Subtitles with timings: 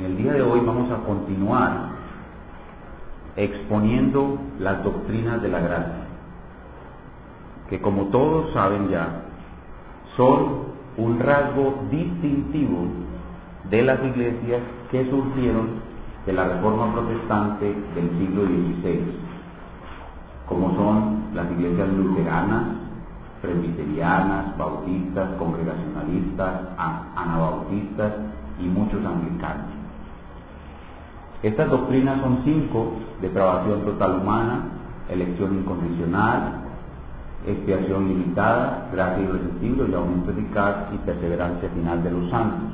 [0.00, 1.90] En el día de hoy vamos a continuar
[3.36, 6.06] exponiendo las doctrinas de la gracia,
[7.70, 9.22] que como todos saben ya,
[10.16, 10.64] son
[10.96, 12.88] un rasgo distintivo
[13.70, 15.82] de las iglesias que surgieron
[16.26, 19.00] de la Reforma Protestante del siglo XVI,
[20.46, 22.64] como son las iglesias luteranas,
[23.40, 26.62] presbiterianas, bautistas, congregacionalistas,
[27.14, 28.12] anabautistas
[28.58, 29.73] y muchos anglicanos.
[31.44, 34.62] Estas doctrinas son cinco, depravación total humana,
[35.10, 36.54] elección incondicional,
[37.46, 42.70] expiación limitada, gracia irresistible y aumento eficaz y perseverancia final de los santos.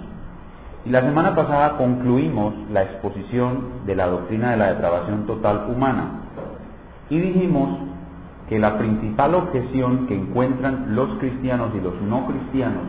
[0.84, 6.21] Y la semana pasada concluimos la exposición de la doctrina de la depravación total humana
[7.09, 7.77] y dijimos
[8.48, 12.84] que la principal objeción que encuentran los cristianos y los no cristianos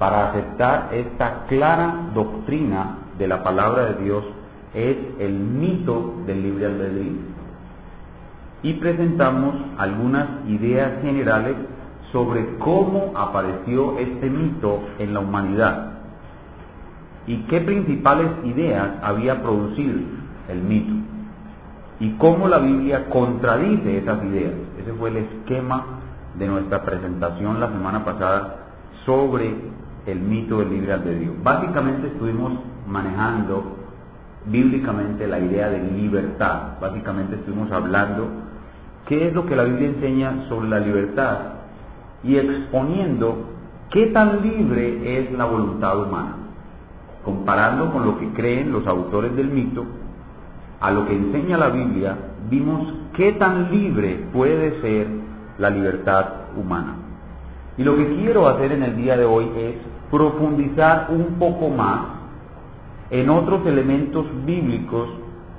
[0.00, 4.24] para aceptar esta clara doctrina de la palabra de Dios
[4.74, 7.12] es el mito del libre albedrío.
[8.62, 11.56] Y presentamos algunas ideas generales
[12.12, 15.92] sobre cómo apareció este mito en la humanidad
[17.26, 19.98] y qué principales ideas había producido
[20.48, 20.92] el mito
[22.00, 24.54] y cómo la Biblia contradice esas ideas.
[24.80, 25.84] Ese fue el esquema
[26.36, 28.56] de nuestra presentación la semana pasada
[29.06, 29.54] sobre
[30.06, 31.32] el mito del libre albedrío.
[31.42, 32.54] Básicamente estuvimos
[32.86, 33.81] manejando
[34.46, 36.80] bíblicamente la idea de libertad.
[36.80, 38.28] Básicamente estuvimos hablando
[39.06, 41.38] qué es lo que la Biblia enseña sobre la libertad
[42.22, 43.48] y exponiendo
[43.90, 46.36] qué tan libre es la voluntad humana,
[47.24, 49.84] comparando con lo que creen los autores del mito,
[50.80, 52.16] a lo que enseña la Biblia,
[52.50, 55.06] vimos qué tan libre puede ser
[55.58, 56.26] la libertad
[56.56, 56.96] humana.
[57.76, 59.74] Y lo que quiero hacer en el día de hoy es
[60.10, 62.21] profundizar un poco más
[63.12, 65.06] en otros elementos bíblicos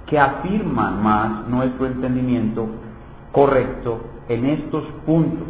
[0.08, 2.68] que afirman más nuestro entendimiento
[3.32, 5.48] correcto en estos puntos,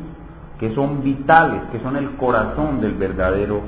[0.59, 3.61] que son vitales, que son el corazón del verdadero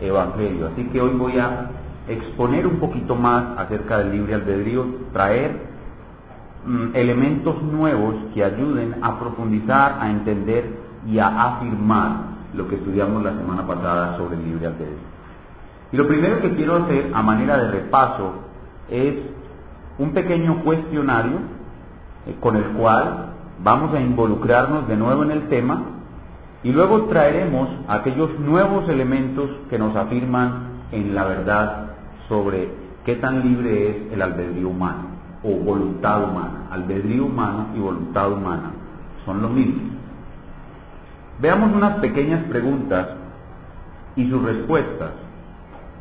[0.00, 0.68] evangelio.
[0.68, 1.70] Así que hoy voy a
[2.08, 5.50] exponer un poquito más acerca del libre albedrío, traer
[6.64, 10.64] mm, elementos nuevos que ayuden a profundizar, a entender
[11.08, 15.09] y a afirmar lo que estudiamos la semana pasada sobre el libre albedrío.
[15.92, 18.32] Y lo primero que quiero hacer a manera de repaso
[18.90, 19.14] es
[19.98, 21.38] un pequeño cuestionario
[22.26, 23.30] eh, con el cual
[23.62, 25.82] vamos a involucrarnos de nuevo en el tema
[26.62, 31.86] y luego traeremos aquellos nuevos elementos que nos afirman en la verdad
[32.28, 32.70] sobre
[33.04, 35.08] qué tan libre es el albedrío humano
[35.42, 36.68] o voluntad humana.
[36.70, 38.72] Albedrío humano y voluntad humana
[39.24, 39.90] son lo mismo.
[41.40, 43.08] Veamos unas pequeñas preguntas
[44.16, 45.12] y sus respuestas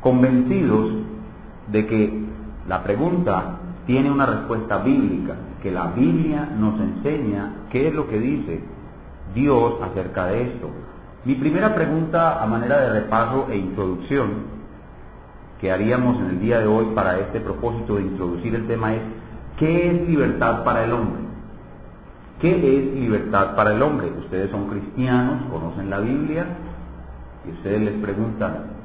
[0.02, 0.92] convencidos
[1.72, 2.24] de que
[2.68, 8.20] la pregunta tiene una respuesta bíblica, que la Biblia nos enseña qué es lo que
[8.20, 8.62] dice
[9.34, 10.70] Dios acerca de esto.
[11.26, 14.60] Mi primera pregunta a manera de repaso e introducción
[15.60, 19.02] que haríamos en el día de hoy para este propósito de introducir el tema es,
[19.58, 21.22] ¿qué es libertad para el hombre?
[22.40, 24.12] ¿Qué es libertad para el hombre?
[24.20, 26.46] Ustedes son cristianos, conocen la Biblia
[27.46, 28.79] y ustedes les preguntan,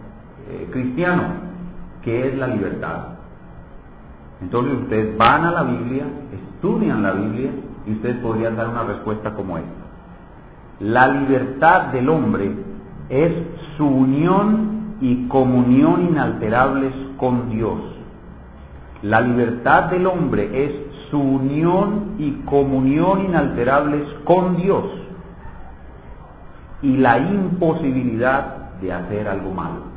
[0.48, 1.22] eh, cristiano,
[2.02, 3.14] ¿qué es la libertad?
[4.40, 7.50] Entonces ustedes van a la Biblia, estudian la Biblia
[7.86, 9.70] y ustedes podrían dar una respuesta como esta.
[10.80, 12.52] La libertad del hombre
[13.08, 13.32] es
[13.76, 17.80] su unión y comunión inalterables con Dios.
[19.02, 20.72] La libertad del hombre es
[21.10, 24.84] su unión y comunión inalterables con Dios
[26.82, 29.93] y la imposibilidad de hacer algo malo.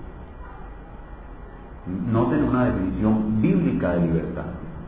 [1.88, 4.46] Noten una definición bíblica de libertad.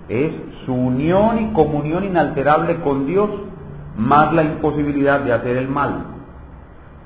[0.10, 0.34] Es
[0.66, 3.30] su unión y comunión inalterable con Dios
[3.98, 6.06] más la imposibilidad de hacer el mal.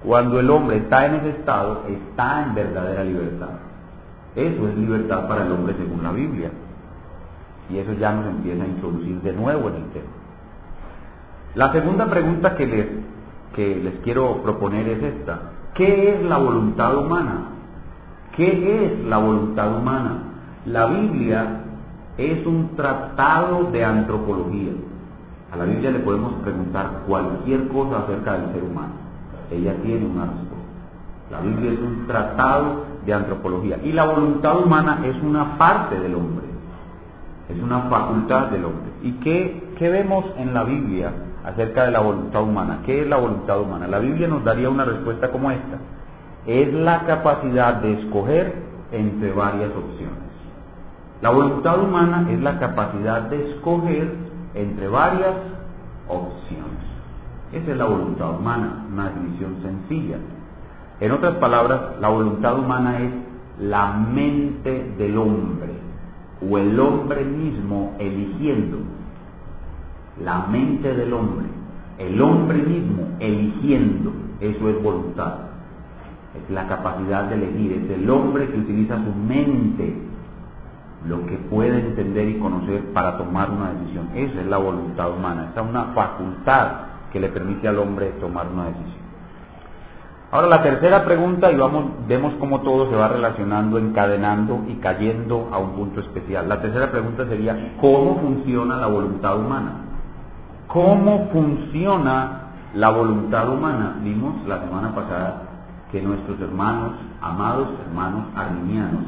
[0.03, 3.50] Cuando el hombre está en ese estado, está en verdadera libertad.
[4.36, 6.52] Eso es libertad para el hombre según la Biblia.
[7.70, 10.12] Y eso ya nos empieza a introducir de nuevo en el tema.
[11.56, 12.88] La segunda pregunta que les,
[13.56, 15.40] que les quiero proponer es esta.
[15.73, 17.53] ¿Qué es la voluntad humana?
[18.35, 20.18] ¿Qué es la voluntad humana?
[20.66, 21.62] La Biblia
[22.18, 24.72] es un tratado de antropología.
[25.52, 28.94] A la Biblia le podemos preguntar cualquier cosa acerca del ser humano.
[29.52, 30.58] Ella tiene una respuesta.
[31.30, 33.78] La Biblia es un tratado de antropología.
[33.84, 36.46] Y la voluntad humana es una parte del hombre.
[37.50, 38.91] Es una facultad del hombre.
[39.03, 41.12] ¿Y qué, qué vemos en la Biblia
[41.46, 42.79] acerca de la voluntad humana?
[42.84, 43.88] ¿Qué es la voluntad humana?
[43.88, 45.78] La Biblia nos daría una respuesta como esta
[46.45, 48.53] es la capacidad de escoger
[48.91, 50.23] entre varias opciones.
[51.22, 54.13] La voluntad humana es la capacidad de escoger
[54.55, 55.35] entre varias
[56.07, 56.84] opciones.
[57.53, 60.17] Esa es la voluntad humana, una definición sencilla.
[60.99, 63.11] En otras palabras, la voluntad humana es
[63.59, 65.72] la mente del hombre
[66.41, 68.79] o el hombre mismo eligiendo.
[70.23, 71.45] La mente del hombre,
[71.99, 75.53] el hombre mismo eligiendo, eso es voluntad.
[76.35, 79.96] Es la capacidad de elegir, es el hombre que utiliza su mente,
[81.08, 84.09] lo que puede entender y conocer para tomar una decisión.
[84.16, 86.68] Esa es la voluntad humana, esa es una facultad
[87.12, 89.03] que le permite al hombre tomar una decisión.
[90.32, 95.50] Ahora la tercera pregunta y vamos, vemos cómo todo se va relacionando, encadenando y cayendo
[95.52, 96.50] a un punto especial.
[96.50, 99.74] La tercera pregunta sería, ¿cómo funciona la voluntad humana?
[100.66, 103.97] ¿Cómo funciona la voluntad humana?
[104.02, 105.53] Vimos la semana pasada
[105.93, 109.03] que nuestros hermanos, amados hermanos arminianos,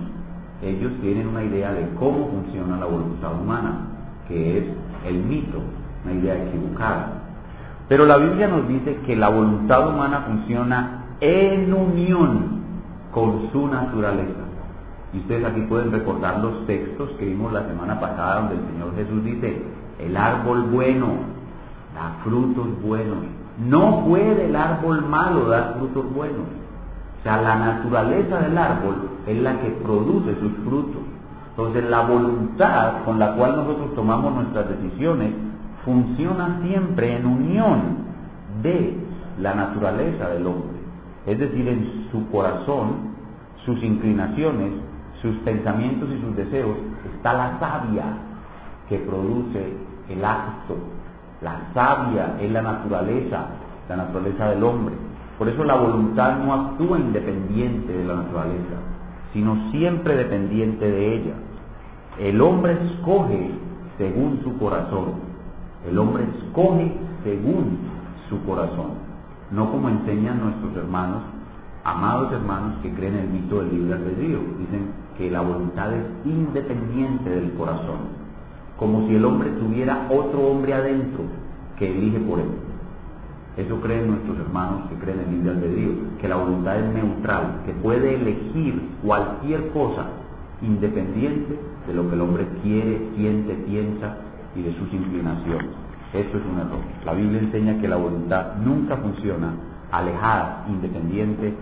[0.62, 3.88] ellos tienen una idea de cómo funciona la voluntad humana,
[4.28, 4.66] que es
[5.08, 5.58] el mito,
[6.04, 7.24] una idea equivocada.
[7.90, 12.62] Pero la Biblia nos dice que la voluntad humana funciona en unión
[13.12, 14.46] con su naturaleza.
[15.12, 18.96] Y ustedes aquí pueden recordar los textos que vimos la semana pasada donde el Señor
[18.96, 19.60] Jesús dice,
[19.98, 21.08] el árbol bueno
[21.96, 23.18] da frutos buenos.
[23.68, 26.65] No puede el árbol malo dar frutos buenos.
[27.26, 31.02] Sea, la naturaleza del árbol es la que produce sus frutos.
[31.50, 35.34] Entonces la voluntad con la cual nosotros tomamos nuestras decisiones
[35.84, 37.82] funciona siempre en unión
[38.62, 38.98] de
[39.40, 40.76] la naturaleza del hombre
[41.26, 43.16] es decir, en su corazón,
[43.66, 44.74] sus inclinaciones,
[45.22, 46.78] sus pensamientos y sus deseos,
[47.16, 48.04] está la savia
[48.88, 49.74] que produce
[50.10, 50.76] el acto.
[51.42, 53.48] La savia es la naturaleza,
[53.90, 54.96] la naturaleza del hombre.
[55.38, 58.78] Por eso la voluntad no actúa independiente de la naturaleza,
[59.34, 61.34] sino siempre dependiente de ella.
[62.20, 63.52] El hombre escoge
[63.98, 65.14] según su corazón.
[65.90, 66.92] El hombre escoge
[67.24, 67.78] según
[68.30, 69.06] su corazón
[69.52, 71.24] no como enseñan nuestros hermanos,
[71.84, 74.40] amados hermanos que creen el mito del libre albedrío.
[74.60, 78.26] Dicen que la voluntad es independiente del corazón,
[78.78, 81.24] como si el hombre tuviera otro hombre adentro
[81.78, 82.50] que elige por él.
[83.58, 87.72] Eso creen nuestros hermanos que creen el libre albedrío, que la voluntad es neutral, que
[87.74, 90.08] puede elegir cualquier cosa
[90.62, 91.58] independiente
[91.88, 94.18] de lo que el hombre quiere, siente, piensa
[94.56, 95.70] y de sus inclinaciones.
[96.14, 96.80] Eso es un error.
[97.06, 99.54] La Biblia enseña que la voluntad nunca funciona
[99.92, 101.54] alejada, independiente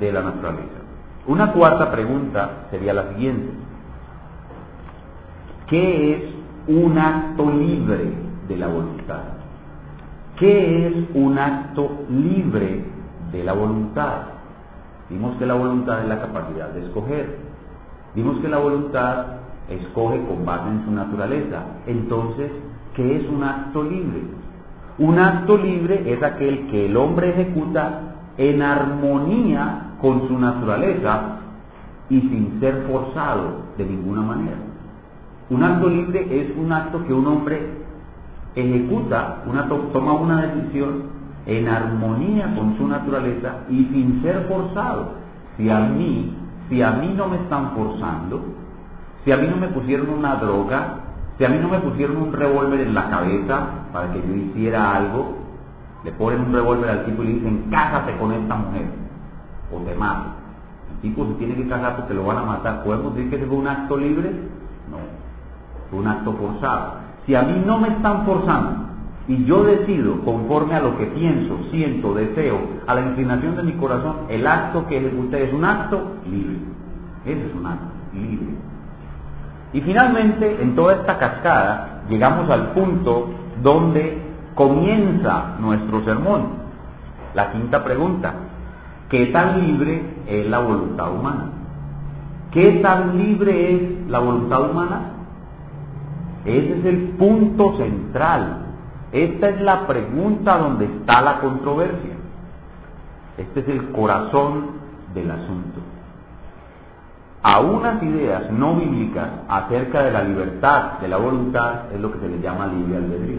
[0.00, 0.80] de la naturaleza.
[1.26, 3.52] Una cuarta pregunta sería la siguiente.
[5.66, 6.22] ¿Qué es
[6.68, 8.12] un acto libre
[8.48, 9.22] de la voluntad?
[10.36, 12.84] ¿Qué es un acto libre
[13.32, 14.22] de la voluntad?
[15.08, 17.38] Vimos que la voluntad es la capacidad de escoger.
[18.14, 19.26] Vimos que la voluntad
[19.68, 21.62] escoge con base en su naturaleza.
[21.86, 22.50] Entonces,
[22.96, 24.22] ¿Qué es un acto libre?
[24.98, 31.40] Un acto libre es aquel que el hombre ejecuta en armonía con su naturaleza
[32.08, 34.56] y sin ser forzado de ninguna manera.
[35.50, 37.85] Un acto libre es un acto que un hombre
[38.56, 41.16] ejecuta, una toma una decisión
[41.46, 45.12] en armonía con su naturaleza y sin ser forzado.
[45.56, 46.34] Si a mí,
[46.68, 48.42] si a mí no me están forzando,
[49.24, 51.00] si a mí no me pusieron una droga,
[51.38, 54.96] si a mí no me pusieron un revólver en la cabeza para que yo hiciera
[54.96, 55.36] algo,
[56.02, 58.86] le ponen un revólver al tipo y le dicen, cásate con esta mujer
[59.72, 60.30] o te mato.
[60.90, 62.84] El tipo se tiene que casar porque lo van a matar.
[62.84, 64.30] ¿Podemos decir que ese fue un acto libre?
[64.90, 64.98] No,
[65.90, 67.05] fue un acto forzado.
[67.26, 68.86] Si a mí no me están forzando
[69.28, 73.72] y yo decido conforme a lo que pienso, siento, deseo, a la inclinación de mi
[73.72, 76.58] corazón, el acto que ejecuté es un acto libre.
[77.24, 78.54] Ese es un acto libre.
[79.72, 83.30] Y finalmente, en toda esta cascada, llegamos al punto
[83.62, 84.22] donde
[84.54, 86.66] comienza nuestro sermón.
[87.34, 88.34] La quinta pregunta,
[89.10, 91.50] ¿qué tan libre es la voluntad humana?
[92.52, 95.15] ¿Qué tan libre es la voluntad humana?
[96.46, 98.66] Ese es el punto central.
[99.12, 102.14] Esta es la pregunta donde está la controversia.
[103.36, 104.76] Este es el corazón
[105.14, 105.80] del asunto
[107.48, 112.18] a unas ideas no bíblicas acerca de la libertad de la voluntad es lo que
[112.18, 113.38] se le llama libre albedrío.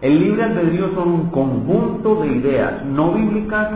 [0.00, 3.68] El libre albedrío son un conjunto de ideas no bíblicas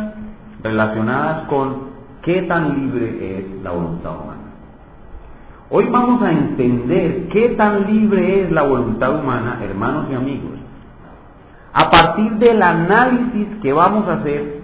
[0.61, 1.91] relacionadas con
[2.23, 4.36] qué tan libre es la voluntad humana.
[5.69, 10.53] Hoy vamos a entender qué tan libre es la voluntad humana, hermanos y amigos,
[11.73, 14.61] a partir del análisis que vamos a hacer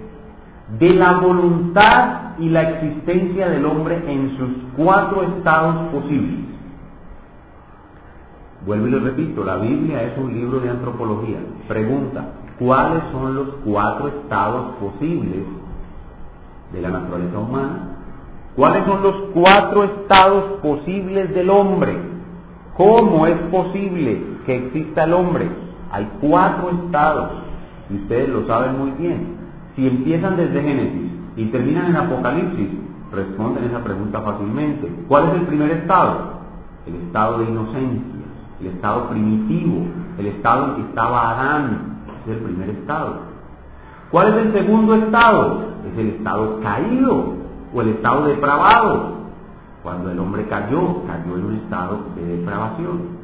[0.79, 6.47] de la voluntad y la existencia del hombre en sus cuatro estados posibles.
[8.65, 11.39] Vuelvo y le repito, la Biblia es un libro de antropología.
[11.67, 12.27] Pregunta,
[12.61, 15.47] ¿cuáles son los cuatro estados posibles
[16.73, 17.92] de la naturaleza humana?
[18.57, 21.97] ¿Cuáles son los cuatro estados posibles del hombre?
[22.77, 25.49] ¿Cómo es posible que exista el hombre?
[25.91, 27.31] Hay cuatro estados,
[27.91, 29.37] y ustedes lo saben muy bien.
[29.75, 32.69] Si empiezan desde Génesis y terminan en Apocalipsis,
[33.11, 34.91] responden esa pregunta fácilmente.
[35.09, 36.43] ¿Cuál es el primer estado?
[36.87, 38.23] El estado de inocencia
[38.63, 39.87] el estado primitivo,
[40.19, 43.15] el estado en que estaba Adán, es el primer estado.
[44.11, 45.65] ¿Cuál es el segundo estado?
[45.93, 47.42] Es el estado caído
[47.75, 49.23] o el estado depravado.
[49.83, 53.23] Cuando el hombre cayó, cayó en un estado de depravación.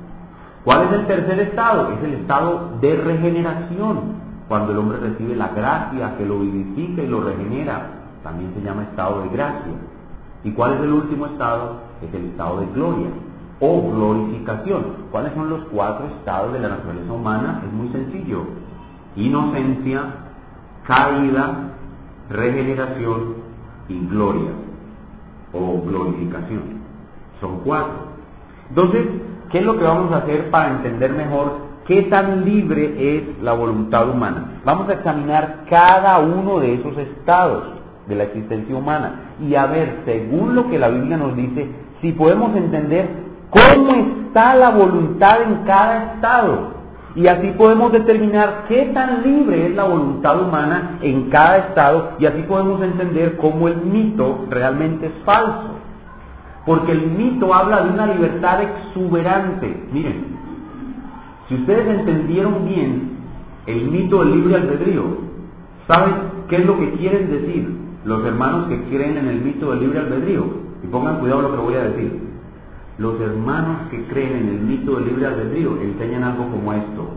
[0.64, 1.92] ¿Cuál es el tercer estado?
[1.92, 4.18] Es el estado de regeneración.
[4.48, 7.90] Cuando el hombre recibe la gracia que lo vivifica y lo regenera,
[8.22, 9.72] también se llama estado de gracia.
[10.42, 11.76] ¿Y cuál es el último estado?
[12.02, 13.08] Es el estado de gloria
[13.60, 14.84] o glorificación.
[15.10, 17.62] ¿Cuáles son los cuatro estados de la naturaleza humana?
[17.66, 18.44] Es muy sencillo.
[19.16, 20.02] Inocencia,
[20.86, 21.72] caída,
[22.30, 23.37] regeneración
[23.88, 24.50] y gloria
[25.52, 26.62] o glorificación.
[27.40, 28.08] Son cuatro.
[28.68, 29.06] Entonces,
[29.50, 33.52] ¿qué es lo que vamos a hacer para entender mejor qué tan libre es la
[33.52, 34.60] voluntad humana?
[34.64, 37.64] Vamos a examinar cada uno de esos estados
[38.06, 41.68] de la existencia humana y a ver, según lo que la Biblia nos dice,
[42.00, 43.08] si podemos entender
[43.50, 43.90] cómo
[44.26, 46.77] está la voluntad en cada estado.
[47.18, 52.26] Y así podemos determinar qué tan libre es la voluntad humana en cada estado y
[52.26, 55.80] así podemos entender cómo el mito realmente es falso.
[56.64, 59.88] Porque el mito habla de una libertad exuberante.
[59.92, 60.26] Miren,
[61.48, 63.18] si ustedes entendieron bien
[63.66, 65.02] el mito del libre albedrío,
[65.88, 66.14] ¿saben
[66.48, 67.68] qué es lo que quieren decir
[68.04, 70.44] los hermanos que creen en el mito del libre albedrío?
[70.84, 72.27] Y pongan cuidado lo que voy a decir.
[72.98, 77.08] Los hermanos que creen en el mito del libre albedrío enseñan algo como esto,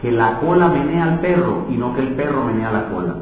[0.00, 3.14] que la cola menea al perro y no que el perro menea la cola.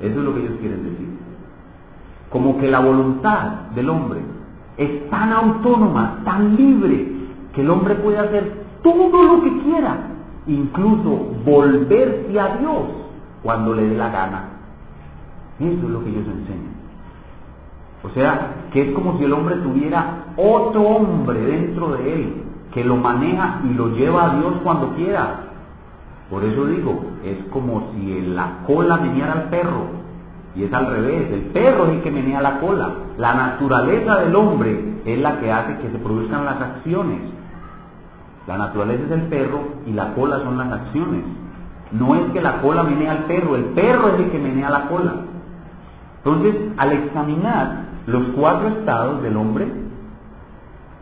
[0.00, 1.08] Eso es lo que ellos quieren decir.
[2.30, 4.20] Como que la voluntad del hombre
[4.78, 7.12] es tan autónoma, tan libre,
[7.54, 9.96] que el hombre puede hacer todo lo que quiera,
[10.46, 12.82] incluso volverse a Dios
[13.42, 14.44] cuando le dé la gana.
[15.60, 16.73] Eso es lo que ellos enseñan.
[18.04, 22.34] O sea, que es como si el hombre tuviera otro hombre dentro de él,
[22.72, 25.44] que lo maneja y lo lleva a Dios cuando quiera.
[26.28, 30.04] Por eso digo, es como si la cola meneara al perro.
[30.54, 32.90] Y es al revés, el perro es el que menea la cola.
[33.18, 37.20] La naturaleza del hombre es la que hace que se produzcan las acciones.
[38.46, 41.22] La naturaleza es el perro y la cola son las acciones.
[41.92, 44.88] No es que la cola menea al perro, el perro es el que menea la
[44.88, 45.14] cola.
[46.18, 49.66] Entonces, al examinar los cuatro estados del hombre,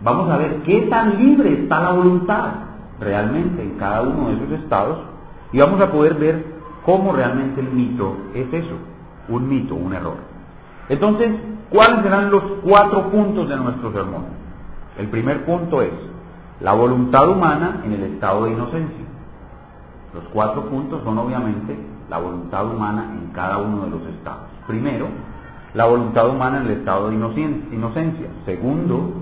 [0.02, 2.52] vamos a ver qué tan libre está la voluntad
[3.00, 4.98] realmente en cada uno de esos estados
[5.52, 6.44] y vamos a poder ver
[6.84, 8.76] cómo realmente el mito es eso,
[9.28, 10.16] un mito, un error.
[10.88, 11.32] Entonces,
[11.70, 14.24] ¿cuáles serán los cuatro puntos de nuestro sermón?
[14.98, 15.92] El primer punto es
[16.60, 19.04] la voluntad humana en el estado de inocencia.
[20.14, 21.76] Los cuatro puntos son obviamente
[22.10, 24.50] la voluntad humana en cada uno de los estados.
[24.66, 25.08] Primero,
[25.74, 28.28] la voluntad humana en el estado de inocencia.
[28.44, 29.12] Segundo,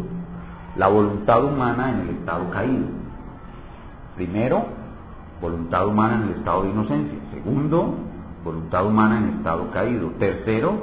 [0.76, 2.86] la voluntad humana en el estado caído.
[4.16, 4.64] Primero,
[5.40, 7.18] voluntad humana en el estado de inocencia.
[7.32, 7.94] Segundo,
[8.44, 10.08] voluntad humana en estado caído.
[10.18, 10.74] Tercero,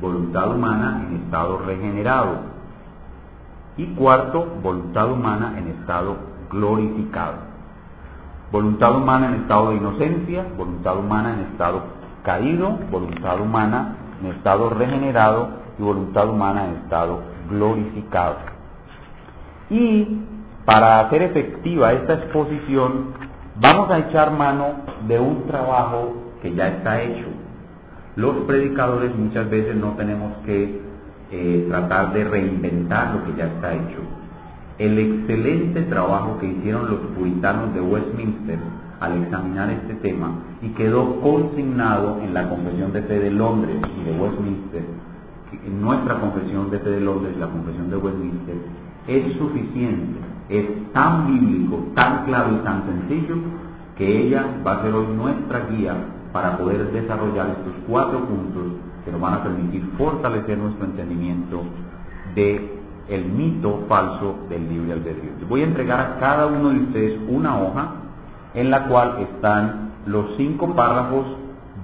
[0.00, 2.58] voluntad humana en estado regenerado.
[3.76, 6.16] Y cuarto, voluntad humana en estado
[6.50, 7.48] glorificado.
[8.52, 11.82] Voluntad humana en estado de inocencia, voluntad humana en estado
[12.22, 15.48] caído, voluntad humana en estado regenerado
[15.78, 18.36] y voluntad humana en estado glorificado.
[19.70, 20.20] Y
[20.64, 23.12] para hacer efectiva esta exposición,
[23.60, 24.66] vamos a echar mano
[25.06, 27.26] de un trabajo que ya está hecho.
[28.16, 30.80] Los predicadores muchas veces no tenemos que
[31.30, 34.00] eh, tratar de reinventar lo que ya está hecho.
[34.78, 38.58] El excelente trabajo que hicieron los puritanos de Westminster
[39.00, 44.04] al examinar este tema y quedó consignado en la Confesión de Fe de Londres y
[44.04, 44.84] de Westminster,
[45.64, 48.56] en nuestra Confesión de Fe de Londres y la Confesión de Westminster,
[49.06, 53.36] es suficiente, es tan bíblico, tan claro y tan sencillo
[53.96, 55.96] que ella va a ser hoy nuestra guía
[56.32, 58.64] para poder desarrollar estos cuatro puntos
[59.04, 61.62] que nos van a permitir fortalecer nuestro entendimiento
[62.34, 62.78] de
[63.08, 65.32] el mito falso del libre albedrío.
[65.48, 67.94] Voy a entregar a cada uno de ustedes una hoja
[68.54, 71.26] en la cual están los cinco párrafos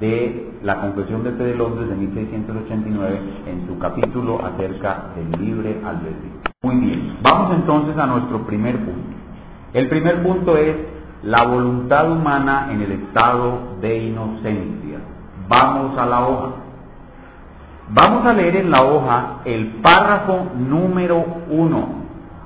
[0.00, 5.80] de la Confesión de Fe de Londres de 1689 en su capítulo acerca del libre
[5.84, 6.32] albedrío.
[6.62, 9.16] Muy bien, vamos entonces a nuestro primer punto.
[9.74, 10.74] El primer punto es
[11.22, 14.98] la voluntad humana en el estado de inocencia.
[15.48, 16.48] Vamos a la hoja.
[17.90, 21.88] Vamos a leer en la hoja el párrafo número uno,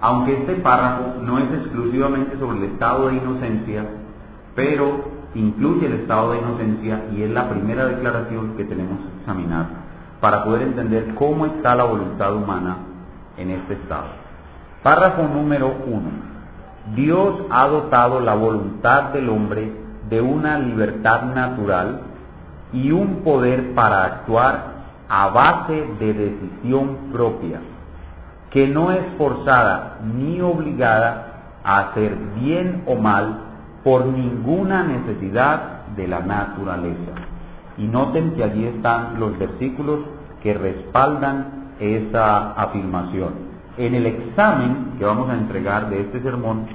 [0.01, 3.85] aunque este párrafo no es exclusivamente sobre el estado de inocencia,
[4.59, 5.05] pero
[5.37, 9.67] incluye el estado de inocencia y es la primera declaración que tenemos que examinar
[10.21, 12.79] para poder entender cómo está la voluntad humana
[13.37, 14.07] en este estado.
[14.83, 16.11] Párrafo número uno.
[16.97, 19.71] Dios ha dotado la voluntad del hombre
[20.11, 22.01] de una libertad natural
[22.73, 24.73] y un poder para actuar
[25.09, 27.61] a base de decisión propia,
[28.51, 31.27] que no es forzada ni obligada
[31.63, 33.45] a hacer bien o mal
[33.89, 37.13] por ninguna necesidad de la naturaleza.
[37.79, 40.01] Y noten que allí están los versículos
[40.43, 43.31] que respaldan esa afirmación.
[43.79, 46.67] En el examen que vamos a entregar de este sermón,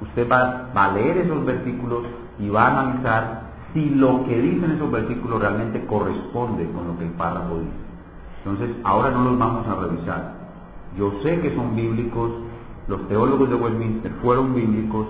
[0.00, 2.04] usted va, a leer esos versículos
[2.38, 3.42] y va a analizar
[3.74, 7.72] si lo que dicen esos versículos realmente corresponde con lo que el párrafo dice.
[8.42, 10.32] Entonces, ahora no los vamos a revisar.
[10.96, 12.30] Yo sé que son bíblicos,
[12.88, 15.08] los teólogos de Westminster fueron bíblicos.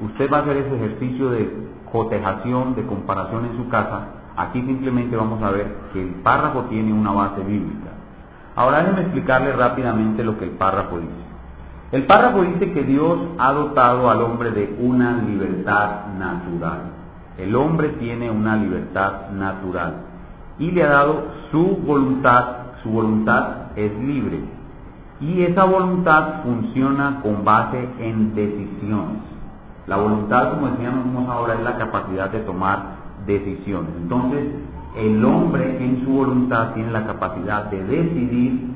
[0.00, 1.50] Usted va a hacer ese ejercicio de
[1.90, 4.08] cotejación, de comparación en su casa.
[4.36, 7.92] Aquí simplemente vamos a ver que el párrafo tiene una base bíblica.
[8.54, 11.12] Ahora déjenme explicarle rápidamente lo que el párrafo dice.
[11.92, 16.80] El párrafo dice que Dios ha dotado al hombre de una libertad natural.
[17.38, 19.94] El hombre tiene una libertad natural
[20.58, 22.44] y le ha dado su voluntad,
[22.82, 24.40] su voluntad es libre.
[25.20, 29.35] Y esa voluntad funciona con base en decisiones.
[29.86, 33.90] La voluntad, como decíamos ahora, es la capacidad de tomar decisiones.
[34.02, 34.44] Entonces,
[34.96, 38.70] el hombre en su voluntad tiene la capacidad de decidir,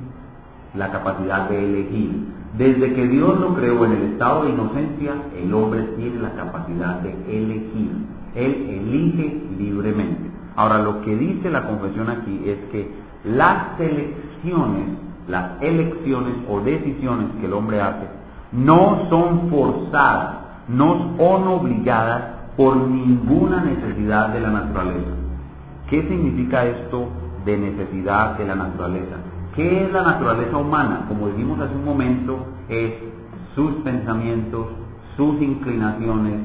[0.75, 2.29] la capacidad de elegir.
[2.57, 7.01] Desde que Dios lo creó en el estado de inocencia, el hombre tiene la capacidad
[7.01, 7.91] de elegir.
[8.35, 10.31] Él elige libremente.
[10.57, 12.91] Ahora, lo que dice la confesión aquí es que
[13.25, 14.89] las elecciones,
[15.29, 18.07] las elecciones o decisiones que el hombre hace,
[18.53, 20.40] no son forzadas,
[20.71, 22.23] no son obligadas
[22.57, 25.11] por ninguna necesidad de la naturaleza.
[25.89, 27.09] ¿Qué significa esto
[27.45, 29.17] de necesidad de la naturaleza?
[29.57, 31.07] ¿Qué es la naturaleza humana?
[31.09, 32.93] Como dijimos hace un momento, es
[33.55, 34.67] sus pensamientos,
[35.17, 36.41] sus inclinaciones,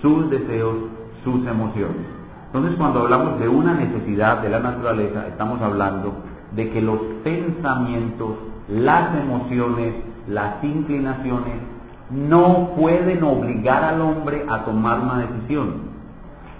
[0.00, 0.76] sus deseos,
[1.22, 2.06] sus emociones.
[2.46, 6.14] Entonces, cuando hablamos de una necesidad de la naturaleza, estamos hablando
[6.52, 8.36] de que los pensamientos,
[8.68, 9.94] las emociones,
[10.28, 11.75] las inclinaciones
[12.10, 15.96] no pueden obligar al hombre a tomar una decisión.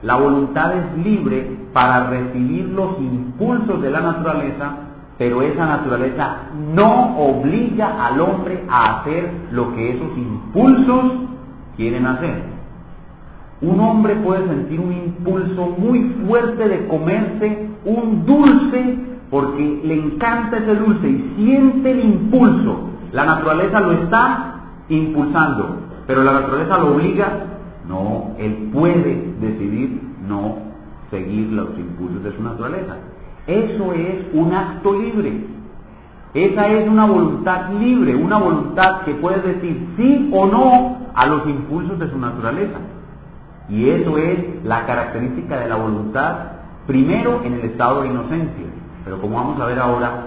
[0.03, 4.73] La voluntad es libre para recibir los impulsos de la naturaleza,
[5.19, 6.37] pero esa naturaleza
[6.75, 11.13] no obliga al hombre a hacer lo que esos impulsos
[11.77, 12.57] quieren hacer.
[13.63, 18.99] Un hombre puede sentir un impulso muy fuerte de comerse un dulce
[19.31, 22.91] porque le encanta ese dulce y siente el impulso.
[23.13, 24.56] La naturaleza lo está
[24.89, 27.57] impulsando, pero la naturaleza lo obliga
[27.89, 30.59] no, él puede decidir no
[31.11, 32.97] seguir los impulsos de su naturaleza.
[33.47, 35.45] Eso es un acto libre.
[36.35, 41.47] Esa es una voluntad libre, una voluntad que puede decir sí o no a los
[41.47, 42.79] impulsos de su naturaleza.
[43.69, 46.37] Y eso es la característica de la voluntad,
[46.87, 48.67] primero en el estado de inocencia,
[49.05, 50.27] pero como vamos a ver ahora,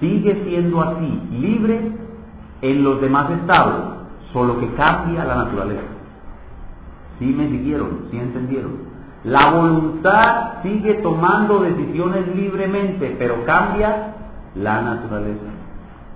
[0.00, 1.92] sigue siendo así, libre
[2.62, 3.95] en los demás estados,
[4.36, 5.80] solo que cambia la naturaleza.
[7.18, 8.08] ¿Sí me siguieron?
[8.10, 8.72] ¿Sí entendieron?
[9.24, 14.12] La voluntad sigue tomando decisiones libremente, pero cambia
[14.54, 15.46] la naturaleza.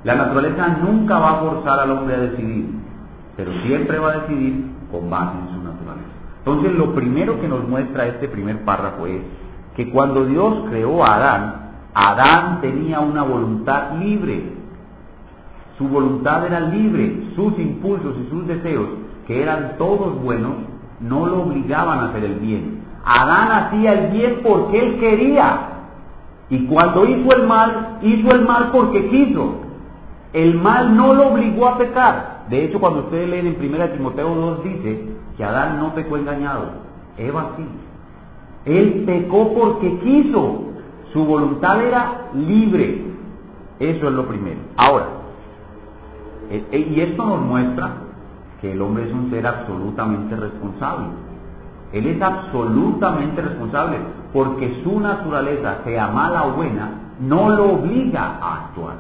[0.05, 2.67] La naturaleza nunca va a forzar al hombre a decidir,
[3.39, 6.09] pero siempre va a decidir con base en su naturaleza.
[6.41, 9.23] Entonces lo primero que nos muestra este primer párrafo es
[9.77, 11.55] que cuando Dios creó a Adán,
[11.95, 14.60] Adán tenía una voluntad libre.
[15.81, 18.87] Su voluntad era libre, sus impulsos y sus deseos,
[19.27, 20.53] que eran todos buenos,
[21.01, 22.83] no lo obligaban a hacer el bien.
[23.03, 25.69] Adán hacía el bien porque él quería.
[26.51, 29.55] Y cuando hizo el mal, hizo el mal porque quiso.
[30.35, 32.45] El mal no lo obligó a pecar.
[32.51, 35.07] De hecho, cuando ustedes leen en 1 Timoteo 2 dice
[35.39, 36.73] que Adán no pecó engañado.
[37.17, 37.65] Eva sí.
[38.67, 40.65] Él pecó porque quiso.
[41.15, 43.03] Su voluntad era libre.
[43.79, 44.59] Eso es lo primero.
[44.77, 45.20] Ahora,
[46.51, 47.91] y esto nos muestra
[48.61, 51.07] que el hombre es un ser absolutamente responsable.
[51.93, 53.99] Él es absolutamente responsable
[54.33, 58.95] porque su naturaleza, sea mala o buena, no lo obliga a actuar.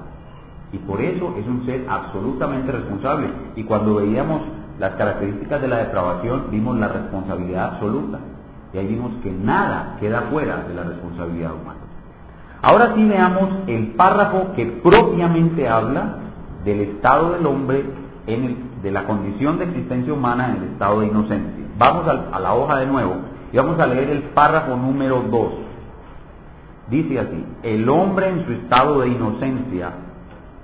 [0.72, 3.28] Y por eso es un ser absolutamente responsable.
[3.56, 4.42] Y cuando veíamos
[4.78, 8.18] las características de la depravación, vimos la responsabilidad absoluta.
[8.72, 11.80] Y ahí vimos que nada queda fuera de la responsabilidad humana.
[12.62, 16.16] Ahora sí veamos el párrafo que propiamente habla
[16.64, 17.85] del estado del hombre,
[18.27, 21.64] en de la condición de existencia humana en el estado de inocencia.
[21.79, 23.14] Vamos a, a la hoja de nuevo
[23.53, 25.53] y vamos a leer el párrafo número 2.
[26.88, 29.90] Dice así, el hombre en su estado de inocencia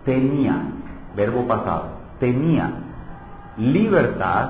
[0.04, 0.56] tenía,
[1.14, 1.84] verbo pasado,
[2.18, 2.70] tenía
[3.56, 4.48] libertad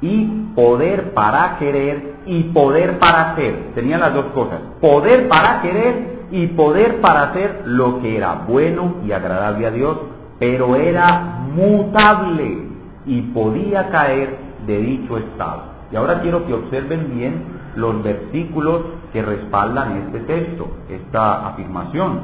[0.00, 3.72] y poder para querer y poder para hacer.
[3.74, 8.96] Tenía las dos cosas, poder para querer y poder para hacer lo que era bueno
[9.06, 9.98] y agradable a Dios,
[10.38, 12.68] pero era mutable
[13.06, 15.74] y podía caer de dicho estado.
[15.92, 17.42] Y ahora quiero que observen bien
[17.76, 22.20] los versículos que respaldan este texto, esta afirmación.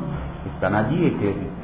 [0.55, 1.17] Están allí,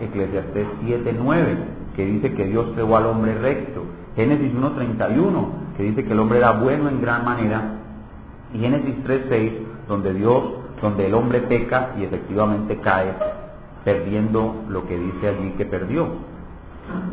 [0.03, 1.57] Eclesiastés 7.9,
[1.97, 3.83] que dice que Dios creó al hombre recto.
[4.15, 7.63] Génesis 1.31, que dice que el hombre era bueno en gran manera.
[8.55, 9.53] Y Génesis 3.6,
[9.89, 10.45] donde Dios,
[10.81, 13.13] donde el hombre peca y efectivamente cae,
[13.85, 16.09] perdiendo lo que dice allí que perdió.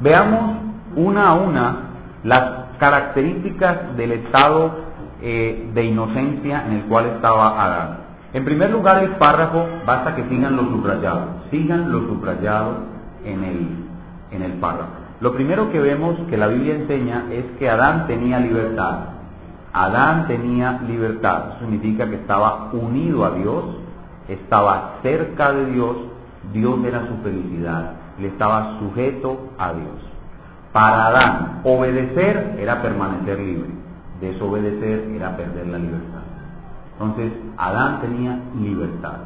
[0.01, 0.57] Veamos
[0.95, 1.75] una a una
[2.23, 4.71] las características del estado
[5.21, 7.97] eh, de inocencia en el cual estaba Adán.
[8.33, 12.77] En primer lugar, el párrafo, basta que sigan los subrayados, sigan los subrayados
[13.23, 13.67] en el,
[14.31, 14.91] en el párrafo.
[15.21, 18.99] Lo primero que vemos que la Biblia enseña es que Adán tenía libertad.
[19.71, 23.63] Adán tenía libertad, significa que estaba unido a Dios,
[24.27, 25.95] estaba cerca de Dios,
[26.51, 30.13] Dios era su felicidad, le estaba sujeto a Dios.
[30.71, 33.69] Para Adán, obedecer era permanecer libre,
[34.19, 36.21] desobedecer era perder la libertad.
[36.93, 39.17] Entonces, Adán tenía libertad,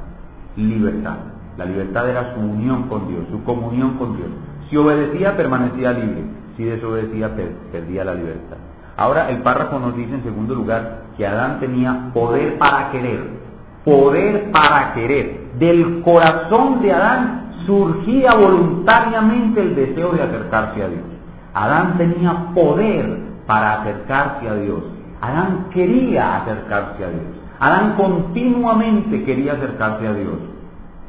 [0.55, 1.17] libertad.
[1.57, 4.29] La libertad era su unión con Dios, su comunión con Dios.
[4.69, 6.23] Si obedecía, permanecía libre.
[6.55, 7.35] Si desobedecía,
[7.71, 8.57] perdía la libertad.
[8.97, 13.29] Ahora el párrafo nos dice en segundo lugar que Adán tenía poder para querer.
[13.85, 15.51] Poder para querer.
[15.59, 21.03] Del corazón de Adán surgía voluntariamente el deseo de acercarse a Dios.
[21.53, 24.83] Adán tenía poder para acercarse a Dios.
[25.21, 27.37] Adán quería acercarse a Dios.
[27.59, 30.37] Adán continuamente quería acercarse a Dios,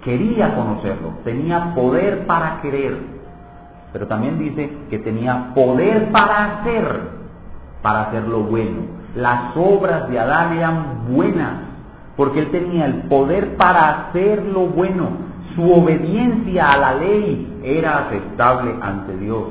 [0.02, 2.96] quería conocerlo, tenía poder para querer,
[3.92, 7.00] pero también dice que tenía poder para hacer,
[7.82, 8.98] para hacer lo bueno.
[9.14, 11.52] Las obras de Adán eran buenas,
[12.16, 15.27] porque él tenía el poder para hacer lo bueno.
[15.58, 19.42] Su obediencia a la ley era aceptable ante Dios.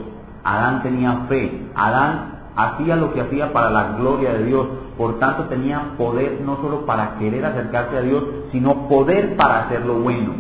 [0.42, 4.68] Adán tenía fe, Adán hacía lo que hacía para la gloria de Dios,
[4.98, 9.86] por tanto tenía poder no solo para querer acercarse a Dios, sino poder para hacer
[9.86, 10.32] lo bueno.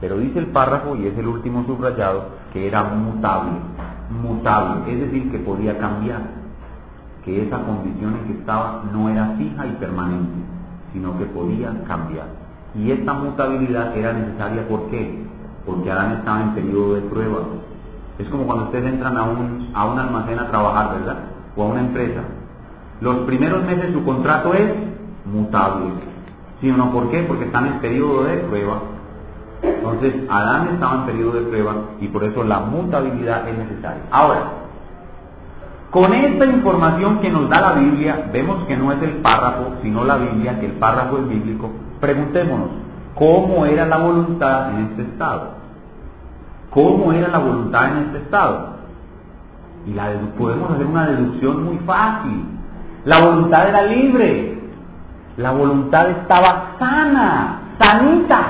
[0.00, 3.52] Pero dice el párrafo, y es el último subrayado, que era mutable,
[4.10, 6.22] mutable, es decir, que podía cambiar,
[7.24, 10.42] que esa condición en que estaba no era fija y permanente,
[10.92, 12.39] sino que podía cambiar.
[12.74, 15.24] Y esta mutabilidad era necesaria, ¿por qué?
[15.66, 17.38] Porque Adán estaba en periodo de prueba.
[18.18, 21.16] Es como cuando ustedes entran a un, a un almacén a trabajar, ¿verdad?
[21.56, 22.22] O a una empresa
[23.00, 24.70] los primeros meses su contrato es
[25.24, 25.86] mutable.
[26.60, 26.92] ¿Sí o no?
[26.92, 27.22] ¿Por qué?
[27.22, 28.82] Porque están en periodo de prueba.
[29.62, 34.02] Entonces, Adán estaba en periodo de prueba y por eso la mutabilidad es necesaria.
[34.10, 34.52] Ahora,
[35.90, 40.04] con esta información que nos da la Biblia, vemos que no es el párrafo, sino
[40.04, 41.70] la Biblia, que el párrafo es bíblico.
[42.00, 42.70] Preguntémonos,
[43.14, 45.60] ¿cómo era la voluntad en este estado?
[46.70, 48.70] ¿Cómo era la voluntad en este estado?
[49.86, 52.44] Y la, podemos hacer una deducción muy fácil.
[53.04, 54.58] La voluntad era libre.
[55.36, 58.40] La voluntad estaba sana, sanita.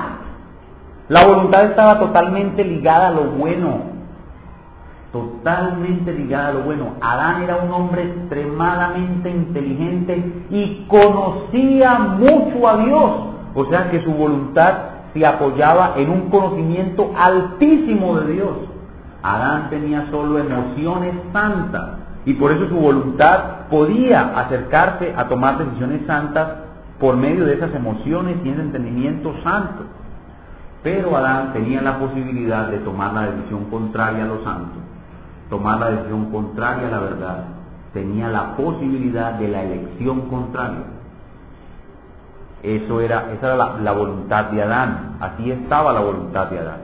[1.08, 3.90] La voluntad estaba totalmente ligada a lo bueno.
[5.12, 6.94] Totalmente ligada a lo bueno.
[7.00, 13.29] Adán era un hombre extremadamente inteligente y conocía mucho a Dios.
[13.54, 14.74] O sea que su voluntad
[15.12, 18.56] se apoyaba en un conocimiento altísimo de Dios.
[19.22, 26.06] Adán tenía solo emociones santas y por eso su voluntad podía acercarse a tomar decisiones
[26.06, 26.48] santas
[26.98, 29.84] por medio de esas emociones y ese entendimiento santo.
[30.82, 34.78] Pero Adán tenía la posibilidad de tomar la decisión contraria a lo santo,
[35.50, 37.44] tomar la decisión contraria a la verdad.
[37.92, 40.99] Tenía la posibilidad de la elección contraria.
[42.62, 45.16] Eso era, esa era la, la voluntad de Adán.
[45.20, 46.80] Así estaba la voluntad de Adán.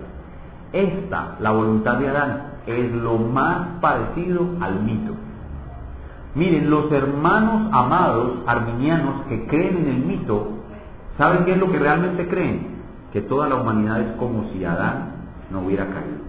[0.73, 5.15] Esta, la voluntad de Adán, es lo más parecido al mito.
[6.35, 10.49] Miren, los hermanos amados arminianos que creen en el mito,
[11.17, 12.77] ¿saben qué es lo que realmente creen?
[13.13, 15.13] Que toda la humanidad es como si Adán
[15.51, 16.27] no hubiera caído.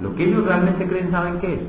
[0.00, 1.60] Lo que ellos realmente creen, ¿saben qué es?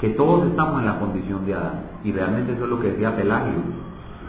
[0.00, 1.82] Que todos estamos en la condición de Adán.
[2.02, 3.54] Y realmente eso es lo que decía Pelagio.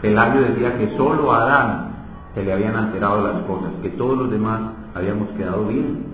[0.02, 1.89] Pelagio decía que solo Adán
[2.34, 4.60] se le habían alterado las cosas, que todos los demás
[4.94, 6.10] habíamos quedado bien.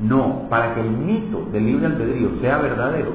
[0.00, 3.12] No, para que el mito del libre albedrío sea verdadero,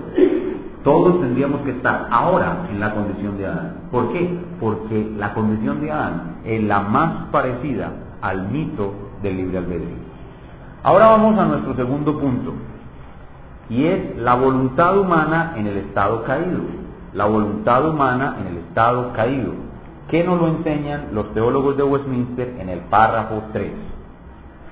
[0.84, 3.74] todos tendríamos que estar ahora en la condición de Adán.
[3.92, 4.40] ¿Por qué?
[4.60, 10.10] Porque la condición de Adán es la más parecida al mito del libre albedrío.
[10.84, 12.54] Ahora vamos a nuestro segundo punto,
[13.70, 16.62] y es la voluntad humana en el estado caído.
[17.14, 19.54] La voluntad humana en el estado caído.
[20.10, 23.72] ¿Qué nos lo enseñan los teólogos de Westminster en el párrafo 3?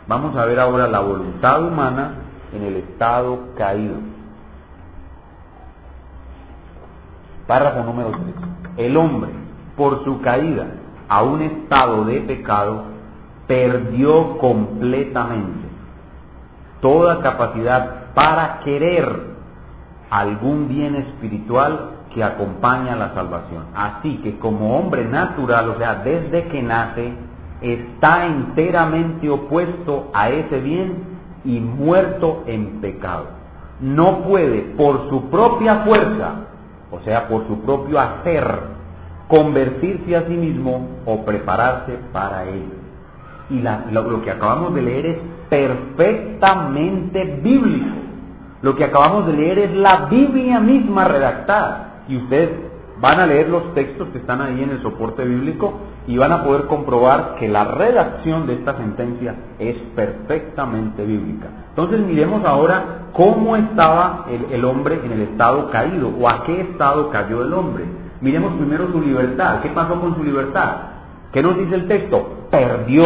[0.07, 2.15] Vamos a ver ahora la voluntad humana
[2.53, 3.97] en el estado caído.
[7.45, 8.23] Párrafo número 3.
[8.77, 9.29] El hombre,
[9.75, 10.67] por su caída
[11.07, 12.85] a un estado de pecado,
[13.45, 15.67] perdió completamente
[16.81, 19.35] toda capacidad para querer
[20.09, 23.65] algún bien espiritual que acompaña la salvación.
[23.75, 27.13] Así que como hombre natural, o sea, desde que nace,
[27.61, 31.03] está enteramente opuesto a ese bien
[31.45, 33.25] y muerto en pecado.
[33.79, 36.31] No puede por su propia fuerza,
[36.91, 38.77] o sea, por su propio hacer,
[39.27, 42.75] convertirse a sí mismo o prepararse para ello.
[43.49, 45.17] Y lo que acabamos de leer es
[45.49, 47.95] perfectamente bíblico.
[48.61, 52.49] Lo que acabamos de leer es la Biblia misma redactada y ustedes
[52.99, 55.73] van a leer los textos que están ahí en el soporte bíblico
[56.07, 61.47] y van a poder comprobar que la redacción de esta sentencia es perfectamente bíblica.
[61.69, 67.09] Entonces miremos ahora cómo estaba el, hombre en el estado caído o a qué estado
[67.09, 67.85] cayó el hombre.
[68.21, 69.61] Miremos primero su libertad.
[69.61, 70.77] ¿Qué pasó con su libertad?
[71.31, 72.47] ¿Qué nos dice el texto?
[72.49, 73.03] Perdió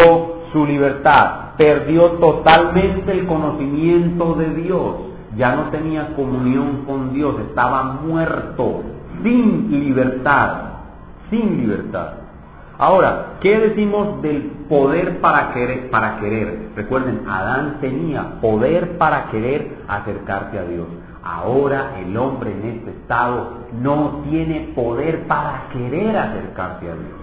[0.53, 7.83] su libertad, perdió totalmente el conocimiento de Dios ya no tenía comunión con Dios, estaba
[7.83, 8.83] muerto,
[9.23, 10.53] sin libertad,
[11.29, 12.13] sin libertad.
[12.77, 16.71] Ahora, ¿qué decimos del poder para querer, para querer?
[16.75, 20.87] Recuerden, Adán tenía poder para querer acercarse a Dios.
[21.23, 27.21] Ahora el hombre en este estado no tiene poder para querer acercarse a Dios.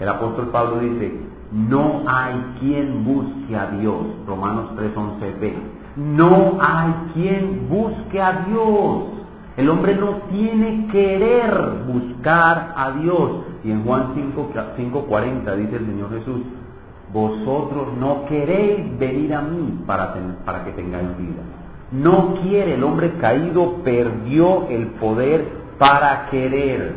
[0.00, 1.18] El apóstol Pablo dice,
[1.50, 3.96] no hay quien busque a Dios.
[4.26, 5.54] Romanos 3:11b.
[5.96, 9.04] No hay quien busque a Dios.
[9.56, 13.30] El hombre no tiene querer buscar a Dios.
[13.62, 16.42] Y en Juan 5.40 dice el Señor Jesús,
[17.12, 21.42] vosotros no queréis venir a mí para, para que tengáis vida.
[21.92, 25.46] No quiere, el hombre caído perdió el poder
[25.78, 26.94] para querer.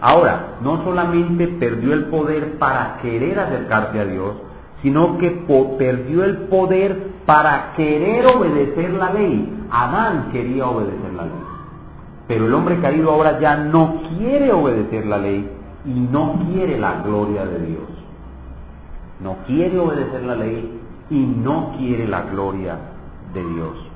[0.00, 4.36] Ahora, no solamente perdió el poder para querer acercarse a Dios,
[4.82, 5.30] sino que
[5.78, 9.66] perdió el poder para querer obedecer la ley.
[9.70, 11.44] Adán quería obedecer la ley.
[12.26, 15.48] Pero el hombre caído ahora ya no quiere obedecer la ley
[15.84, 17.88] y no quiere la gloria de Dios.
[19.20, 22.78] No quiere obedecer la ley y no quiere la gloria
[23.34, 23.86] de Dios.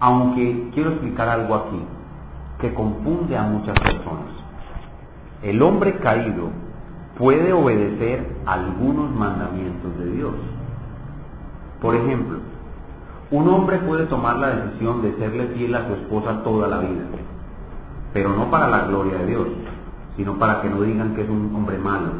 [0.00, 1.80] Aunque quiero explicar algo aquí
[2.60, 4.32] que confunde a muchas personas.
[5.42, 6.50] El hombre caído
[7.18, 10.34] puede obedecer algunos mandamientos de Dios.
[11.80, 12.38] Por ejemplo,
[13.30, 17.04] un hombre puede tomar la decisión de serle fiel a su esposa toda la vida,
[18.12, 19.48] pero no para la gloria de Dios,
[20.16, 22.10] sino para que no digan que es un hombre malo,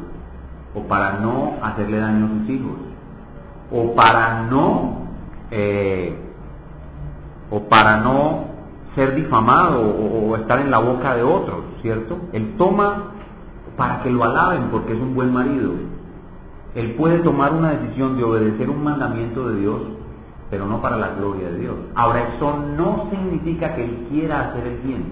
[0.75, 2.77] o para no hacerle daño a sus hijos,
[3.73, 4.99] o para no,
[5.51, 6.17] eh,
[7.51, 8.45] o para no
[8.95, 12.19] ser difamado o, o estar en la boca de otros, ¿cierto?
[12.33, 13.14] Él toma
[13.77, 15.73] para que lo alaben porque es un buen marido.
[16.75, 19.81] Él puede tomar una decisión de obedecer un mandamiento de Dios,
[20.51, 21.75] pero no para la gloria de Dios.
[21.95, 25.05] Ahora, eso no significa que él quiera hacer el bien.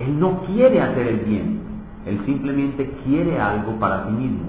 [0.00, 1.60] Él no quiere hacer el bien.
[2.06, 4.44] Él simplemente quiere algo para sí mismo,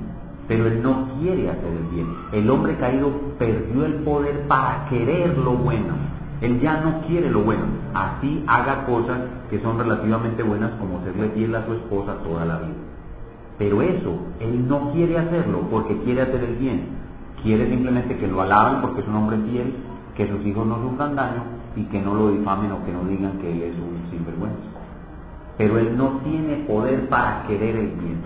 [0.47, 2.07] pero él no quiere hacer el bien.
[2.31, 5.93] El hombre caído perdió el poder para querer lo bueno.
[6.41, 7.63] Él ya no quiere lo bueno.
[7.93, 12.57] Así haga cosas que son relativamente buenas como serle fiel a su esposa toda la
[12.57, 12.84] vida.
[13.57, 16.87] Pero eso, él no quiere hacerlo porque quiere hacer el bien.
[17.41, 19.73] Quiere simplemente que lo alaben porque es un hombre fiel,
[20.15, 21.43] que sus hijos no sufran daño
[21.75, 24.57] y que no lo difamen o que no digan que él es un sinvergüenza.
[25.57, 28.17] Pero él no tiene poder para querer el bien.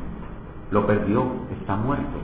[0.71, 1.25] Lo perdió,
[1.59, 2.17] está muerto.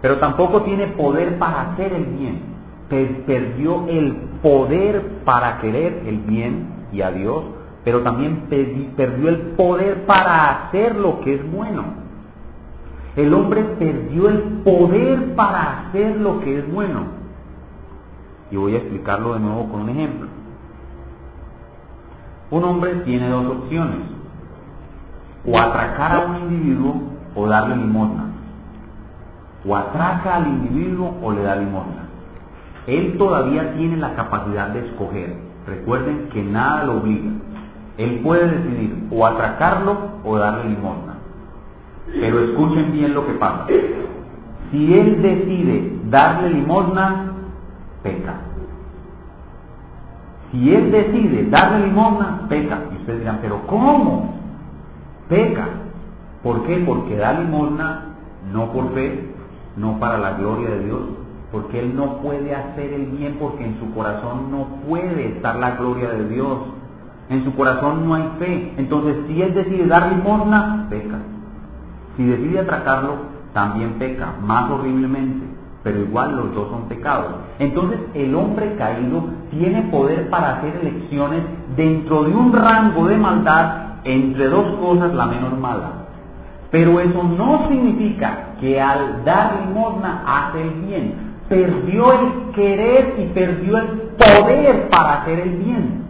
[0.00, 2.52] Pero tampoco tiene poder para hacer el bien.
[3.26, 7.44] perdió el poder para querer el bien y a Dios
[7.84, 8.46] pero también
[8.96, 11.84] perdió el poder para hacer lo que es bueno.
[13.16, 17.00] El hombre perdió el poder para hacer lo que es bueno.
[18.50, 20.28] Y voy a explicarlo de nuevo con un ejemplo.
[22.50, 24.00] Un hombre tiene dos opciones,
[25.46, 27.02] o atracar a un individuo
[27.34, 28.26] o darle limosna.
[29.66, 32.08] O atraca al individuo o le da limosna.
[32.86, 35.36] Él todavía tiene la capacidad de escoger.
[35.66, 37.30] Recuerden que nada lo obliga.
[37.98, 41.14] Él puede decidir o atracarlo o darle limosna.
[42.06, 43.66] Pero escuchen bien lo que pasa.
[44.70, 47.32] Si él decide darle limosna,
[48.02, 48.34] peca.
[50.50, 52.78] Si él decide darle limosna, peca.
[52.92, 54.34] Y ustedes dirán, pero ¿cómo?
[55.28, 55.68] Peca.
[56.42, 56.82] ¿Por qué?
[56.84, 58.12] Porque da limosna
[58.50, 59.32] no por fe,
[59.76, 61.00] no para la gloria de Dios,
[61.52, 65.72] porque él no puede hacer el bien porque en su corazón no puede estar la
[65.76, 66.58] gloria de Dios.
[67.32, 68.74] En su corazón no hay fe.
[68.76, 71.16] Entonces, si él decide dar limosna, peca.
[72.14, 73.14] Si decide atracarlo,
[73.54, 75.46] también peca, más horriblemente.
[75.82, 77.32] Pero igual los dos son pecados.
[77.58, 81.42] Entonces, el hombre caído tiene poder para hacer elecciones
[81.74, 85.90] dentro de un rango de maldad entre dos cosas la menor mala.
[86.70, 91.14] Pero eso no significa que al dar limosna hace el bien.
[91.48, 93.86] Perdió el querer y perdió el
[94.18, 96.01] poder para hacer el bien.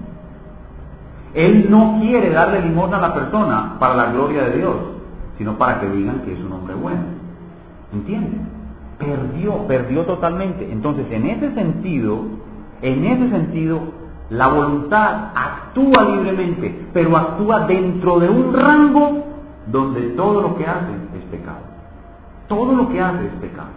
[1.34, 4.76] Él no quiere darle limosna a la persona para la gloria de Dios,
[5.38, 7.02] sino para que digan que es un hombre bueno.
[7.92, 8.48] ¿Entienden?
[8.98, 10.70] Perdió, perdió totalmente.
[10.70, 12.20] Entonces, en ese sentido,
[12.82, 13.80] en ese sentido,
[14.30, 19.24] la voluntad actúa libremente, pero actúa dentro de un rango
[19.66, 21.60] donde todo lo que hace es pecado.
[22.48, 23.68] Todo lo que hace es pecado.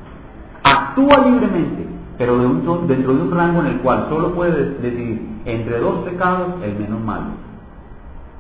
[0.64, 1.86] Actúa libremente,
[2.18, 6.76] pero dentro de un rango en el cual solo puede decidir entre dos pecados el
[6.78, 7.45] menos malo.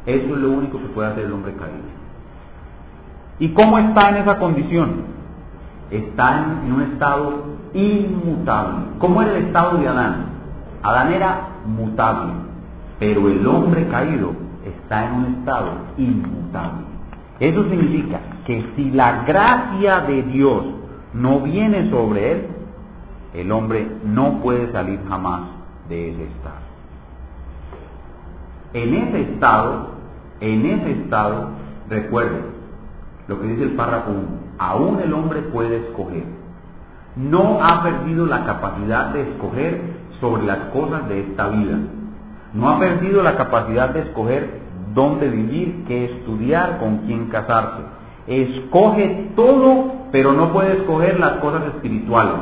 [0.05, 2.05] Eso es lo único que puede hacer el hombre caído.
[3.39, 5.03] ¿Y cómo está en esa condición?
[5.91, 8.85] Está en, un estado inmutable.
[8.99, 10.25] ¿Cómo era el estado de Adán?
[10.83, 12.33] Adán era mutable,
[12.99, 16.85] pero el hombre caído está en un estado inmutable.
[17.39, 20.63] Eso significa que si la gracia de Dios
[21.13, 22.47] no viene sobre él,
[23.33, 25.41] el hombre no puede salir jamás
[25.89, 26.65] de ese estado.
[28.73, 29.94] En ese estado,
[30.41, 31.49] en ese estado,
[31.89, 32.55] recuerden
[33.27, 34.21] lo que dice el párrafo 1,
[34.59, 36.23] aún el hombre puede escoger.
[37.15, 39.81] No ha perdido la capacidad de escoger
[40.19, 41.77] sobre las cosas de esta vida.
[42.53, 44.61] No ha perdido la capacidad de escoger
[44.93, 47.81] dónde vivir, qué estudiar, con quién casarse.
[48.27, 52.35] Escoge todo, pero no puede escoger las cosas espirituales.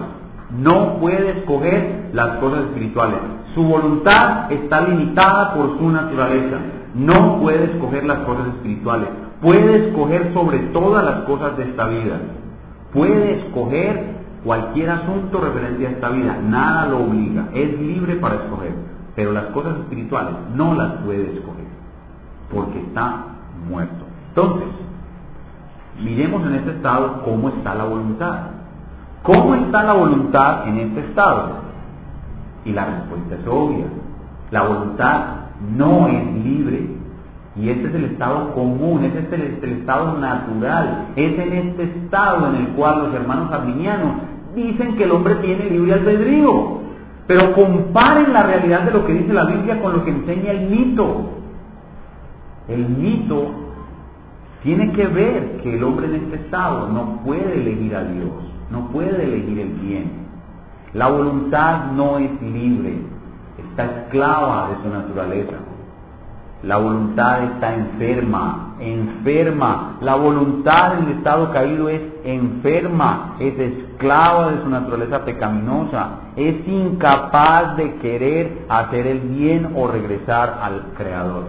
[0.58, 3.19] No puede escoger las cosas espirituales.
[3.56, 6.58] Su voluntad está limitada por su naturaleza.
[6.93, 9.10] No puede escoger las cosas espirituales.
[9.41, 12.19] Puede escoger sobre todas las cosas de esta vida.
[12.93, 16.38] Puede escoger cualquier asunto referente a esta vida.
[16.43, 17.47] Nada lo obliga.
[17.53, 18.73] Es libre para escoger.
[19.15, 21.65] Pero las cosas espirituales no las puede escoger.
[22.53, 23.25] Porque está
[23.67, 24.06] muerto.
[24.29, 24.67] Entonces,
[25.99, 28.39] miremos en este estado cómo está la voluntad.
[29.23, 31.63] ¿Cómo está la voluntad en este estado?
[32.65, 33.86] Y la respuesta es obvia.
[34.51, 35.42] La voluntad
[35.76, 36.88] no es libre.
[37.56, 41.10] Y este es el estado común, este es el, estado natural.
[41.15, 44.13] Es en este estado en el cual los hermanos arminianos
[44.56, 46.82] dicen que el hombre tiene libre albedrío.
[47.28, 50.69] Pero comparen la realidad de lo que dice la Biblia con lo que enseña el
[50.69, 51.30] mito.
[52.67, 53.52] El mito
[54.63, 58.32] tiene que ver que el hombre en este estado no puede elegir a Dios,
[58.71, 60.23] no puede elegir el bien.
[60.93, 62.99] La voluntad no es libre,
[63.73, 65.57] está esclava de su naturaleza.
[66.62, 69.97] La voluntad está enferma, enferma.
[69.99, 76.65] La voluntad en el estado caído es enferma, es esclava de su naturaleza pecaminosa, es
[76.65, 81.45] incapaz de querer hacer el bien o regresar al Creador.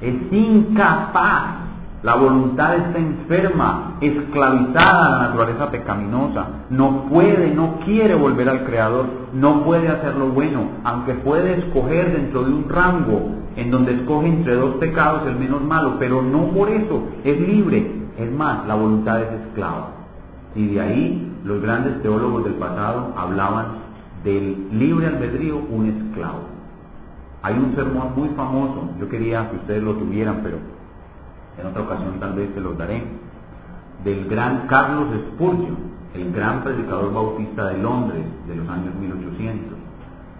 [0.00, 1.56] Es incapaz
[2.02, 6.46] la voluntad está enferma, esclavizada a la naturaleza pecaminosa.
[6.70, 12.12] No puede, no quiere volver al Creador, no puede hacer lo bueno, aunque puede escoger
[12.12, 16.48] dentro de un rango en donde escoge entre dos pecados el menos malo, pero no
[16.48, 17.90] por eso es libre.
[18.18, 19.88] Es más, la voluntad es esclava.
[20.54, 23.66] Y de ahí los grandes teólogos del pasado hablaban
[24.22, 26.40] del libre albedrío, un esclavo.
[27.42, 30.58] Hay un sermón muy famoso, yo quería que ustedes lo tuvieran, pero
[31.58, 33.02] en otra ocasión tal vez se los daré,
[34.04, 35.76] del gran Carlos Spurgeon,
[36.14, 39.78] el gran predicador bautista de Londres de los años 1800.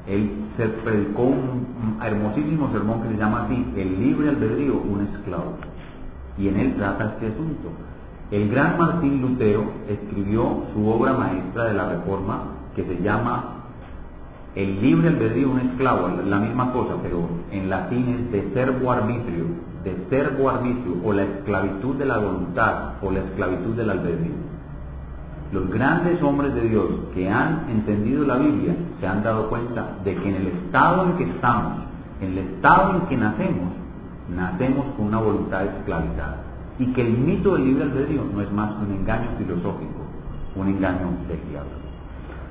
[0.07, 5.55] Él se predicó un hermosísimo sermón que se llama así, El libre albedrío, un esclavo.
[6.39, 7.71] Y en él trata este asunto.
[8.31, 12.43] El gran Martín Lutero escribió su obra maestra de la Reforma
[12.75, 13.56] que se llama
[14.57, 19.45] el libre albedrío un esclavo, la misma cosa, pero en latín es de servo arbitrio,
[19.85, 24.33] de servo arbitrio, o la esclavitud de la voluntad, o la esclavitud del albedrío.
[25.53, 30.17] Los grandes hombres de Dios que han entendido la Biblia se han dado cuenta de
[30.17, 31.75] que en el estado en que estamos,
[32.23, 33.73] en el estado en que nacemos,
[34.35, 36.39] nacemos con una voluntad esclavizada.
[36.79, 40.01] Y que el mito del libre albedrío no es más que un engaño filosófico,
[40.57, 41.71] un engaño del diablo.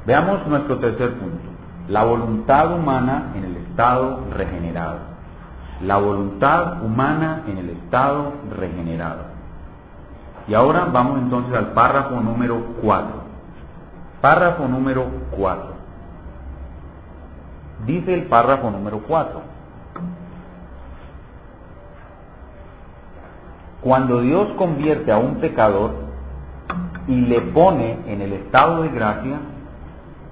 [0.06, 1.55] Veamos nuestro tercer punto
[1.88, 5.00] la voluntad humana en el estado regenerado.
[5.82, 9.24] La voluntad humana en el estado regenerado.
[10.48, 13.08] Y ahora vamos entonces al párrafo número 4.
[14.22, 15.76] Párrafo número 4.
[17.86, 19.42] Dice el párrafo número 4.
[23.82, 25.92] Cuando Dios convierte a un pecador
[27.08, 29.38] y le pone en el estado de gracia,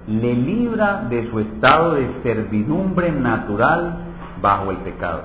[0.07, 3.95] le libra de su estado de servidumbre natural
[4.41, 5.21] bajo el pecado.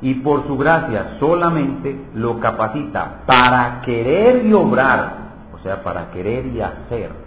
[0.00, 5.14] Y por su gracia solamente lo capacita para querer y obrar,
[5.54, 7.22] o sea, para querer y hacer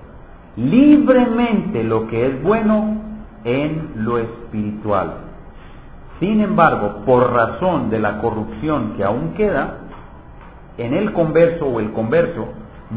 [0.55, 3.01] libremente lo que es bueno
[3.43, 5.16] en lo espiritual.
[6.20, 9.80] Sin embargo, por razón de la corrupción que aún queda,
[10.78, 12.47] en el converso o el converso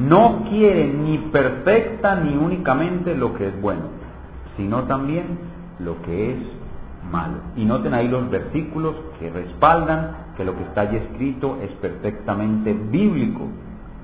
[0.01, 3.83] no quiere ni perfecta ni únicamente lo que es bueno,
[4.57, 5.39] sino también
[5.81, 6.39] lo que es
[7.11, 7.37] malo.
[7.57, 12.73] Y noten ahí los versículos que respaldan que lo que está allí escrito es perfectamente
[12.73, 13.49] bíblico.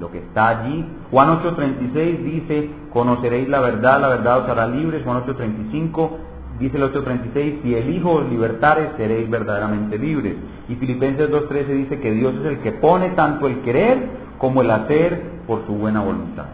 [0.01, 5.05] Lo que está allí, Juan 8:36 dice, conoceréis la verdad, la verdad os hará libres.
[5.05, 6.11] Juan 8:35
[6.59, 10.37] dice el 8:36, si el Hijo os libertare, seréis verdaderamente libres.
[10.69, 14.71] Y Filipenses 2:13 dice que Dios es el que pone tanto el querer como el
[14.71, 16.47] hacer por su buena voluntad.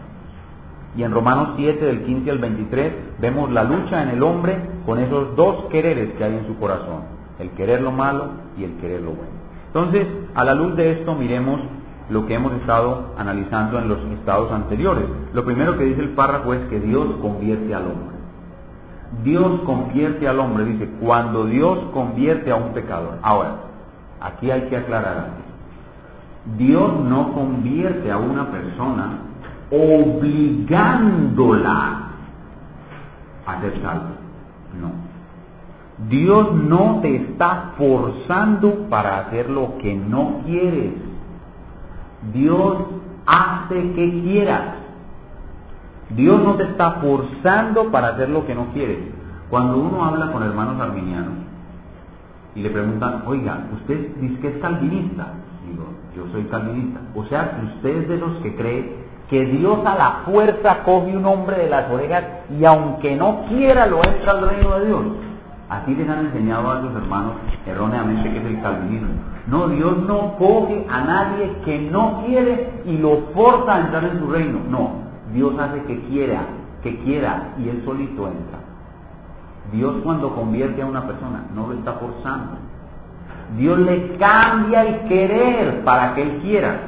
[0.95, 4.99] Y en Romanos 7, del 15 al 23, vemos la lucha en el hombre con
[4.99, 7.03] esos dos quereres que hay en su corazón,
[7.39, 8.25] el querer lo malo
[8.57, 9.31] y el querer lo bueno.
[9.67, 11.61] Entonces, a la luz de esto, miremos
[12.09, 15.05] lo que hemos estado analizando en los estados anteriores.
[15.33, 18.10] Lo primero que dice el párrafo es que Dios convierte al hombre.
[19.23, 23.19] Dios convierte al hombre, dice, cuando Dios convierte a un pecador.
[23.21, 23.57] Ahora,
[24.19, 25.35] aquí hay que aclarar algo.
[26.57, 29.19] Dios no convierte a una persona
[29.69, 31.99] obligándola
[33.45, 34.09] a ser salva.
[34.79, 35.11] No.
[36.09, 40.93] Dios no te está forzando para hacer lo que no quieres.
[42.33, 42.77] Dios
[43.25, 44.80] hace que quieras.
[46.15, 48.99] Dios no te está forzando para hacer lo que no quieres.
[49.49, 51.33] Cuando uno habla con hermanos arminianos
[52.55, 55.27] y le preguntan, oiga, ¿usted dice que es calvinista?
[56.15, 56.99] yo soy calvinista.
[57.15, 58.95] O sea, que usted es de los que cree
[59.29, 63.85] que Dios a la fuerza coge un hombre de las orejas y aunque no quiera
[63.85, 65.01] lo entra al reino de Dios.
[65.69, 67.35] Así les han enseñado a los hermanos
[67.65, 69.07] erróneamente que es el calvinismo.
[69.47, 74.19] No, Dios no coge a nadie que no quiere y lo forza a entrar en
[74.19, 74.59] su reino.
[74.69, 75.00] No,
[75.33, 76.41] Dios hace que quiera,
[76.83, 78.59] que quiera y él solito entra.
[79.71, 82.57] Dios cuando convierte a una persona no lo está forzando,
[83.57, 86.79] Dios le cambia el querer para que Él quiera.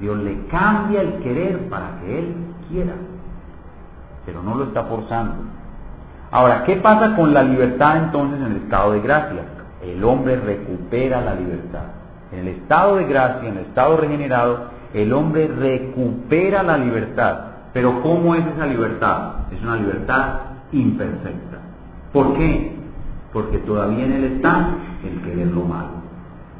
[0.00, 2.34] Dios le cambia el querer para que Él
[2.68, 2.92] quiera.
[4.24, 5.34] Pero no lo está forzando.
[6.30, 9.42] Ahora, ¿qué pasa con la libertad entonces en el estado de gracia?
[9.82, 11.86] El hombre recupera la libertad.
[12.30, 17.38] En el estado de gracia, en el estado regenerado, el hombre recupera la libertad.
[17.72, 19.50] Pero ¿cómo es esa libertad?
[19.52, 20.40] Es una libertad
[20.72, 21.58] imperfecta.
[22.12, 22.72] ¿Por qué?
[23.32, 24.74] Porque todavía en él está
[25.04, 26.02] el querer lo malo.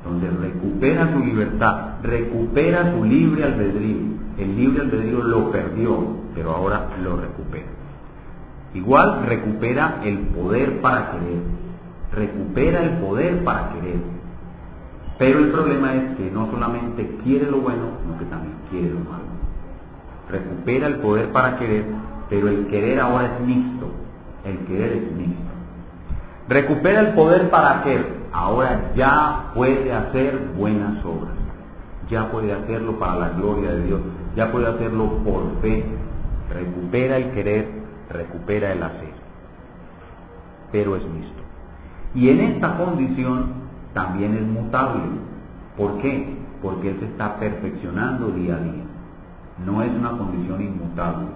[0.05, 3.99] Donde recupera su libertad, recupera su libre albedrío.
[4.39, 5.99] El libre albedrío lo perdió,
[6.35, 7.67] pero ahora lo recupera.
[8.75, 11.43] Igual recupera el poder para querer.
[12.15, 13.97] Recupera el poder para querer.
[15.23, 18.99] Pero el problema es que no solamente quiere lo bueno, sino que también quiere lo
[19.09, 19.23] malo.
[20.29, 21.85] Recupera el poder para querer,
[22.29, 23.87] pero el querer ahora es mixto.
[24.45, 25.53] El querer es mixto.
[26.49, 28.05] Recupera el poder para hacer.
[28.33, 31.37] Ahora ya puede hacer buenas obras.
[32.11, 34.01] Ya puede hacerlo para la gloria de Dios.
[34.35, 35.85] Ya puede hacerlo por fe.
[36.51, 37.69] Recupera el querer,
[38.11, 39.15] recupera el hacer.
[40.73, 41.43] Pero es mixto.
[42.13, 43.62] Y en esta condición
[43.95, 45.03] también es mutable.
[45.77, 46.37] ¿Por qué?
[46.63, 48.85] Porque Él se está perfeccionando día a día.
[49.65, 51.27] No es una condición inmutable,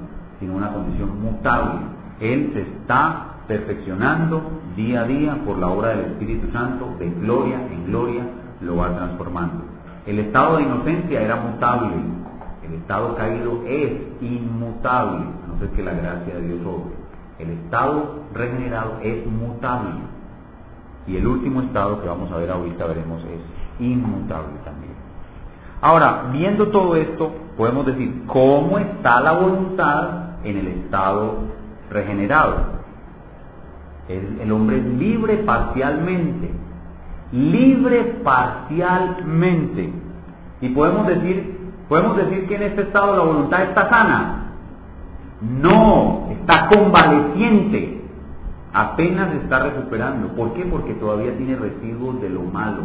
[0.40, 1.80] sino una condición mutable.
[2.20, 4.42] Él se está perfeccionando
[4.74, 8.24] día a día por la obra del Espíritu Santo, de gloria en gloria,
[8.60, 9.64] lo va transformando.
[10.06, 11.94] El estado de inocencia era mutable,
[12.66, 16.94] el estado caído es inmutable, no ser que la gracia de Dios obre.
[17.38, 19.90] El estado regenerado es mutable.
[21.06, 24.92] Y el último estado que vamos a ver ahorita, veremos, es inmutable también.
[25.80, 30.08] Ahora, viendo todo esto, podemos decir, ¿cómo está la voluntad
[30.42, 31.34] en el estado
[31.90, 32.76] regenerado?
[34.08, 36.50] El, hombre es libre parcialmente,
[37.32, 39.92] libre parcialmente.
[40.60, 44.52] Y podemos decir, podemos decir que en este estado la voluntad está sana.
[45.40, 47.95] No, está convaleciente.
[48.76, 50.28] Apenas está recuperando.
[50.36, 50.66] ¿Por qué?
[50.66, 52.82] Porque todavía tiene residuos de lo malo.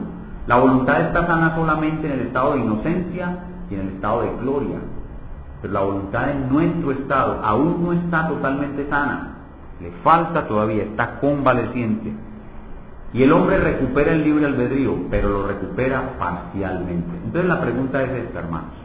[0.47, 3.39] La voluntad está sana solamente en el estado de inocencia
[3.69, 4.77] y en el estado de gloria.
[5.61, 9.35] Pero la voluntad en nuestro estado aún no está totalmente sana.
[9.81, 12.13] Le falta todavía, está convaleciente.
[13.11, 17.17] Y el hombre recupera el libre albedrío, pero lo recupera parcialmente.
[17.25, 18.80] Entonces la pregunta es esta, hermanos.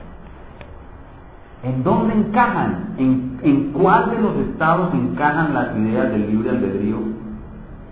[1.62, 2.94] ¿En dónde encajan?
[2.98, 6.98] ¿En, cuál de los estados encajan las ideas del libre albedrío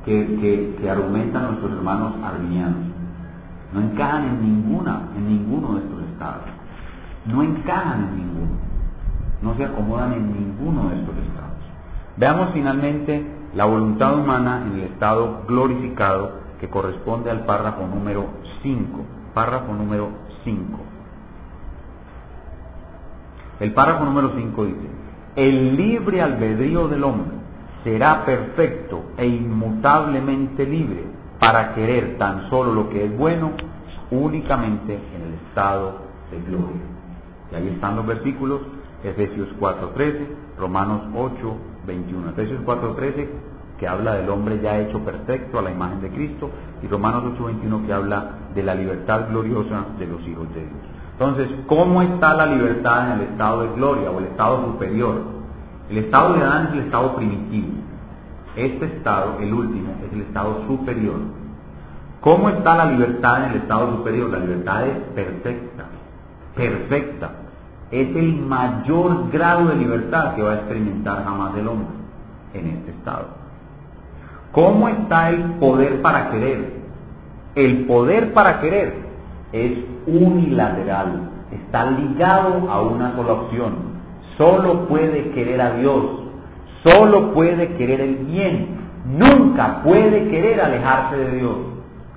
[0.05, 2.79] que, que, argumentan nuestros hermanos arminianos?
[3.73, 6.43] No encajan en ninguna, en ninguno de estos estados.
[7.27, 8.53] No encajan en ninguno.
[9.43, 11.59] No se acomodan en ninguno de estos estados.
[12.17, 18.27] Veamos finalmente la voluntad humana en el estado glorificado que corresponde al párrafo número
[18.63, 19.01] 5.
[19.35, 20.11] Párrafo número
[20.45, 20.94] 5.
[23.61, 24.89] El párrafo número 5 dice,
[25.37, 27.37] el libre albedrío del hombre
[27.83, 31.05] será perfecto e inmutablemente libre
[31.39, 33.53] para querer tan solo lo que es bueno
[34.11, 35.99] únicamente en el estado
[36.31, 36.83] de gloria.
[37.53, 38.61] Y ahí están los versículos,
[39.03, 40.27] Efesios 4.13,
[40.59, 42.31] Romanos 8.21.
[42.31, 43.29] Efesios 4.13
[43.79, 46.51] que habla del hombre ya hecho perfecto a la imagen de Cristo
[46.83, 50.94] y Romanos 8.21 que habla de la libertad gloriosa de los hijos de Dios.
[51.15, 55.23] Entonces, ¿cómo está la libertad en el estado de gloria o el estado superior?
[55.89, 57.69] El estado de Adán es el estado primitivo.
[58.57, 61.21] Este estado, el último, es el estado superior.
[62.21, 64.31] ¿Cómo está la libertad en el estado superior?
[64.31, 65.85] La libertad es perfecta,
[66.57, 67.31] perfecta.
[67.93, 71.87] Es el mayor grado de libertad que va a experimentar jamás el hombre
[72.55, 73.27] en este estado.
[74.51, 76.73] ¿Cómo está el poder para querer?
[77.55, 79.04] El poder para querer
[79.55, 79.79] es
[80.09, 83.95] unilateral, está ligado a una sola opción.
[84.37, 86.05] Solo puede querer a Dios,
[86.83, 88.67] solo puede querer el bien,
[89.17, 91.57] nunca puede querer alejarse de Dios.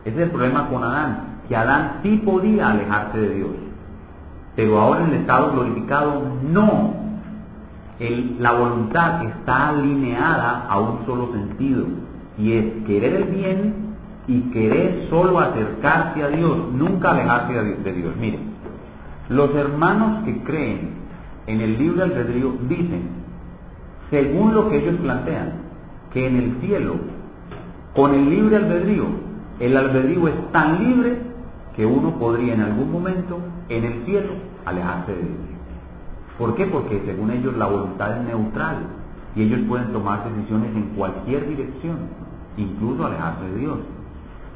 [0.04, 3.52] Ese es el problema con Adán, que Adán sí podía alejarse de Dios,
[4.56, 6.96] pero ahora en el estado glorificado no.
[8.40, 11.86] la voluntad está alineada a un solo sentido,
[12.40, 13.87] y es querer el bien
[14.28, 18.16] y querer solo acercarse a Dios, nunca alejarse de Dios.
[18.18, 18.42] Miren,
[19.30, 20.90] los hermanos que creen
[21.48, 23.10] en el libre albedrío dicen,
[24.10, 25.54] según lo que ellos plantean,
[26.14, 26.96] que en el cielo,
[27.96, 29.06] con el libre albedrío,
[29.60, 31.18] el albedrío es tan libre
[31.76, 34.30] que uno podría en algún momento en el cielo
[34.66, 35.58] alejarse de Dios.
[36.38, 36.66] ¿Por qué?
[36.66, 38.78] Porque según ellos la voluntad es neutral
[39.36, 41.98] y ellos pueden tomar decisiones en cualquier dirección,
[42.58, 43.78] incluso alejarse de Dios.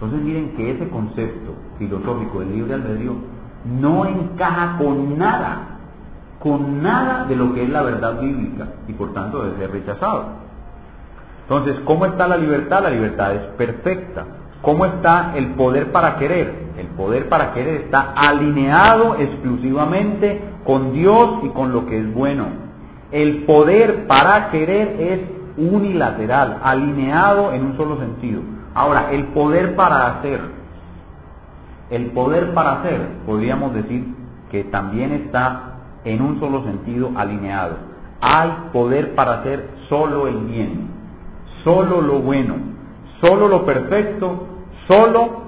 [0.02, 3.14] Entonces miren que ese concepto filosófico del libre albedrío
[3.80, 5.78] no encaja con nada,
[6.40, 10.26] con nada de lo que es la verdad bíblica y por tanto debe ser rechazado.
[11.44, 12.82] Entonces, ¿cómo está la libertad?
[12.82, 14.26] La libertad es perfecta.
[14.64, 16.52] ¿Cómo está el poder para querer?
[16.80, 22.48] El poder para querer está alineado exclusivamente con Dios y con lo que es bueno.
[23.12, 25.20] El poder para querer es
[25.58, 28.42] unilateral, alineado en un solo sentido.
[28.74, 30.40] Ahora, el poder para hacer,
[31.90, 34.06] el poder para hacer, podríamos decir
[34.50, 35.74] que también está
[36.06, 37.76] en un solo sentido alineado.
[38.22, 40.88] Hay poder para hacer solo el bien,
[41.64, 42.56] solo lo bueno,
[43.20, 44.48] solo lo perfecto,
[44.88, 45.42] solo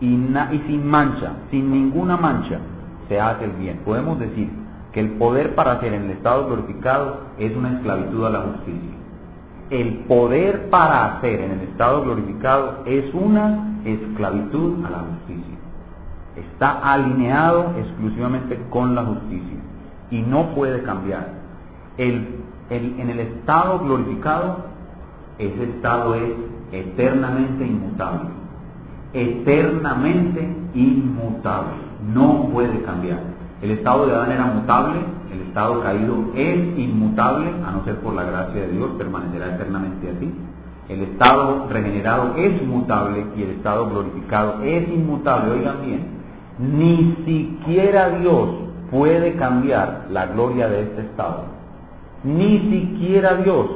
[0.00, 2.58] y, y sin mancha, sin ninguna mancha,
[3.08, 3.80] se hace el bien.
[3.84, 4.48] Podemos decir
[4.92, 8.99] que el poder para hacer en el estado glorificado es una esclavitud a la justicia
[9.70, 15.56] el poder para hacer en el estado glorificado es una esclavitud a la justicia.
[16.36, 19.58] Está alineado exclusivamente con la justicia
[20.10, 21.40] y no puede cambiar.
[21.98, 24.70] en el estado glorificado,
[25.38, 26.32] ese estado es
[26.72, 28.30] eternamente inmutable.
[29.12, 31.74] Eternamente inmutable.
[32.12, 33.20] No puede cambiar.
[33.62, 35.00] El estado de Adán era mutable,
[35.32, 40.10] el estado caído es inmutable, a no ser por la gracia de Dios, permanecerá eternamente
[40.10, 40.32] así.
[40.88, 45.52] El estado regenerado es mutable y el estado glorificado es inmutable.
[45.52, 46.06] Oigan bien,
[46.58, 48.48] ni siquiera Dios
[48.90, 51.44] puede cambiar la gloria de este estado.
[52.24, 53.66] Ni siquiera Dios.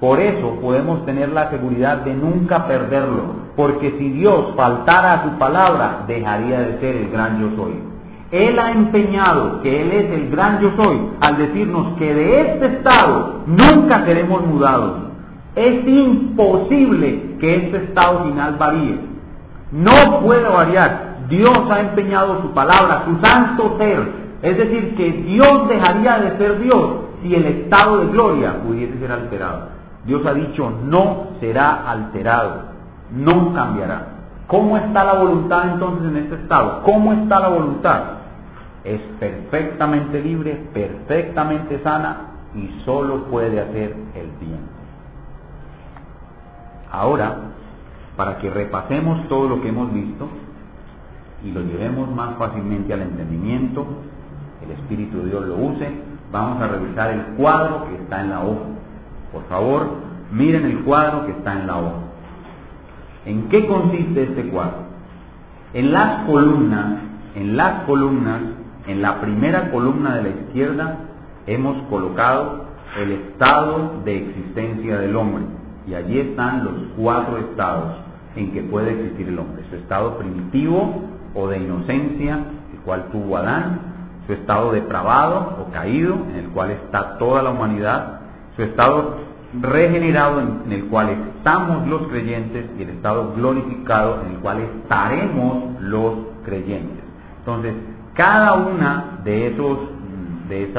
[0.00, 3.22] Por eso podemos tener la seguridad de nunca perderlo,
[3.56, 7.89] porque si Dios faltara a su palabra, dejaría de ser el gran yo soy.
[8.30, 12.66] Él ha empeñado que Él es el gran yo soy al decirnos que de este
[12.66, 15.10] estado nunca seremos mudados.
[15.56, 19.00] Es imposible que este estado final varíe.
[19.72, 21.10] No puede variar.
[21.28, 24.20] Dios ha empeñado su palabra, su santo ser.
[24.42, 26.90] Es decir, que Dios dejaría de ser Dios
[27.22, 29.68] si el estado de gloria pudiese ser alterado.
[30.04, 32.62] Dios ha dicho, no será alterado,
[33.12, 34.06] no cambiará.
[34.46, 36.82] ¿Cómo está la voluntad entonces en este estado?
[36.84, 38.02] ¿Cómo está la voluntad?
[38.84, 44.60] Es perfectamente libre, perfectamente sana y solo puede hacer el bien.
[46.90, 47.36] Ahora,
[48.16, 50.28] para que repasemos todo lo que hemos visto
[51.44, 53.86] y lo llevemos más fácilmente al entendimiento,
[54.62, 55.90] el Espíritu de Dios lo use,
[56.32, 58.64] vamos a revisar el cuadro que está en la hoja.
[59.32, 59.88] Por favor,
[60.32, 62.00] miren el cuadro que está en la hoja.
[63.24, 64.90] ¿En qué consiste este cuadro?
[65.72, 66.98] En las columnas,
[67.36, 68.40] en las columnas,
[68.86, 70.96] en la primera columna de la izquierda
[71.46, 72.64] hemos colocado
[72.98, 75.44] el estado de existencia del hombre.
[75.86, 77.96] Y allí están los cuatro estados
[78.36, 79.64] en que puede existir el hombre.
[79.70, 81.02] Su estado primitivo
[81.34, 82.38] o de inocencia,
[82.72, 83.80] el cual tuvo Adán,
[84.26, 88.20] su estado depravado o caído, en el cual está toda la humanidad,
[88.56, 94.38] su estado regenerado en, el cual estamos los creyentes y el estado glorificado en el
[94.38, 96.14] cual estaremos los
[96.44, 97.02] creyentes.
[97.38, 97.74] Entonces,
[98.20, 99.78] cada una de esos
[100.50, 100.74] de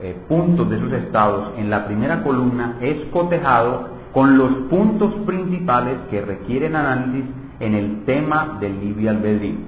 [0.00, 5.98] eh, puntos, de esos estados, en la primera columna es cotejado con los puntos principales
[6.10, 7.26] que requieren análisis
[7.60, 9.60] en el tema del libre albedrío.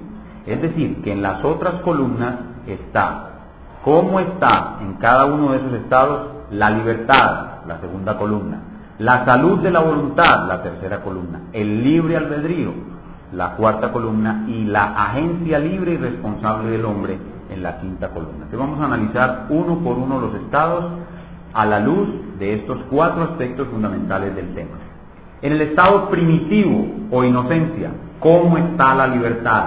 [0.45, 2.35] Es decir, que en las otras columnas
[2.67, 3.29] está
[3.85, 8.59] cómo está en cada uno de esos estados la libertad, la segunda columna,
[8.99, 12.73] la salud de la voluntad, la tercera columna, el libre albedrío,
[13.35, 17.17] la cuarta columna, y la agencia libre y responsable del hombre
[17.49, 18.45] en la quinta columna.
[18.45, 20.85] Entonces vamos a analizar uno por uno los estados
[21.53, 22.09] a la luz
[22.39, 24.77] de estos cuatro aspectos fundamentales del tema.
[25.41, 29.65] En el estado primitivo o inocencia, ¿cómo está la libertad?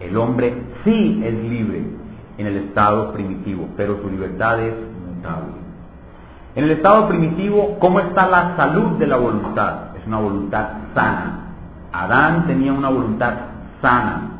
[0.00, 0.54] El hombre
[0.84, 1.82] sí es libre
[2.38, 4.74] en el estado primitivo, pero su libertad es
[5.06, 5.54] mutable.
[6.54, 9.96] En el estado primitivo, ¿cómo está la salud de la voluntad?
[9.96, 11.47] Es una voluntad sana.
[12.04, 13.34] Adán tenía una voluntad
[13.82, 14.30] sana.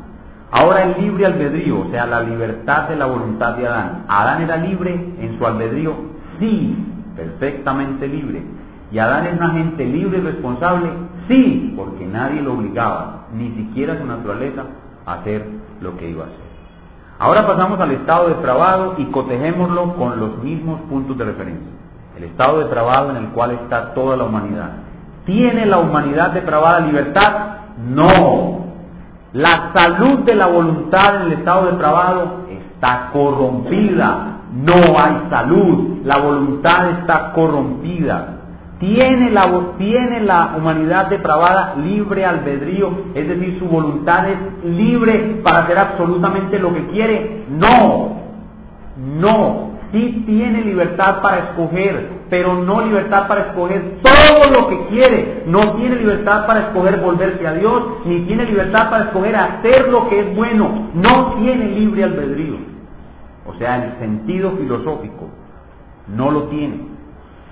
[0.51, 4.05] Ahora el libre albedrío, o sea, la libertad de la voluntad de Adán.
[4.07, 5.93] ¿Adán era libre en su albedrío?
[6.39, 6.75] Sí,
[7.15, 8.43] perfectamente libre.
[8.91, 10.89] ¿Y Adán es una gente libre y responsable?
[11.27, 14.63] Sí, porque nadie lo obligaba, ni siquiera su naturaleza,
[15.05, 15.45] a hacer
[15.81, 16.49] lo que iba a hacer.
[17.19, 21.79] Ahora pasamos al estado depravado y cotejémoslo con los mismos puntos de referencia
[22.19, 24.71] el estado depravado en el cual está toda la humanidad.
[25.29, 27.33] ¿Tiene la humanidad depravada libertad?
[27.87, 28.65] No.
[29.33, 34.39] La salud de la voluntad en el estado depravado está corrompida.
[34.51, 35.99] No hay salud.
[36.03, 38.37] La voluntad está corrompida.
[38.79, 42.89] ¿Tiene la, ¿Tiene la humanidad depravada libre albedrío?
[43.13, 47.45] Es decir, su voluntad es libre para hacer absolutamente lo que quiere.
[47.51, 48.15] No.
[48.97, 55.43] No sí tiene libertad para escoger, pero no libertad para escoger todo lo que quiere.
[55.47, 60.07] No tiene libertad para escoger volverse a Dios, ni tiene libertad para escoger hacer lo
[60.09, 60.89] que es bueno.
[60.93, 62.57] No tiene libre albedrío.
[63.47, 65.29] O sea, el sentido filosófico
[66.07, 66.87] no lo tiene.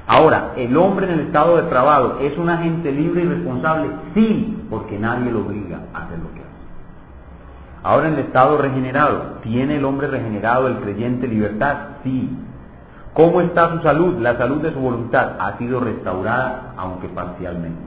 [0.08, 4.98] Ahora, el hombre en el estado depravado es un agente libre y responsable, sí, porque
[4.98, 6.48] nadie lo obliga a hacer lo que hace.
[7.84, 11.78] Ahora en el estado regenerado, ¿tiene el hombre regenerado, el creyente, libertad?
[12.04, 12.30] Sí.
[13.18, 14.20] ¿Cómo está su salud?
[14.20, 17.82] La salud de su voluntad ha sido restaurada, aunque parcialmente.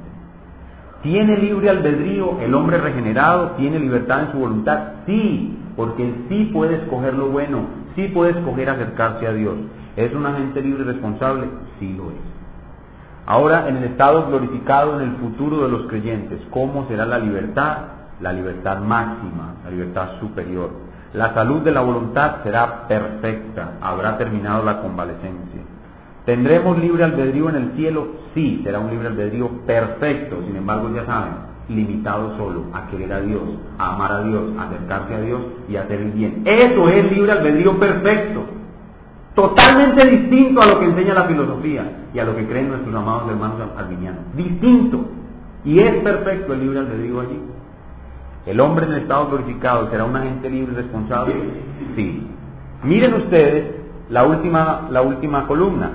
[1.05, 3.53] ¿Tiene libre albedrío el hombre regenerado?
[3.53, 4.89] ¿Tiene libertad en su voluntad?
[5.07, 7.61] Sí, porque sí puede escoger lo bueno,
[7.95, 9.55] sí puede escoger acercarse a Dios.
[9.95, 11.47] ¿Es un agente libre y responsable?
[11.78, 12.16] Sí lo es.
[13.24, 17.76] Ahora, en el estado glorificado, en el futuro de los creyentes, ¿cómo será la libertad?
[18.20, 20.70] la libertad máxima, la libertad superior.
[21.13, 25.61] La salud de la voluntad será perfecta, habrá terminado la convalecencia.
[26.25, 28.07] ¿Tendremos libre albedrío en el cielo?
[28.33, 31.33] Sí, será un libre albedrío perfecto, sin embargo ya saben,
[31.69, 33.43] limitado solo a querer a Dios,
[33.77, 36.43] a amar a Dios, a acercarse a Dios y a hacer el bien.
[36.45, 38.45] Eso es libre albedrío perfecto,
[39.35, 43.29] totalmente distinto a lo que enseña la filosofía y a lo que creen nuestros amados
[43.29, 44.23] hermanos arminianos.
[44.37, 45.07] Distinto.
[45.65, 47.50] Y es perfecto el libre albedrío allí.
[48.47, 51.34] ¿El hombre en el estado glorificado será un agente libre y responsable?
[51.95, 52.26] Sí.
[52.82, 53.74] Miren ustedes
[54.09, 55.91] la última, la última columna.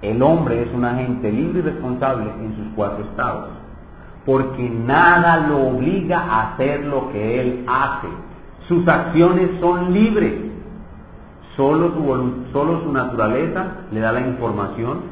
[0.00, 3.50] el hombre es un agente libre y responsable en sus cuatro estados,
[4.26, 8.08] porque nada lo obliga a hacer lo que él hace.
[8.66, 10.34] Sus acciones son libres.
[11.56, 15.02] Solo su, solo su naturaleza le da la información,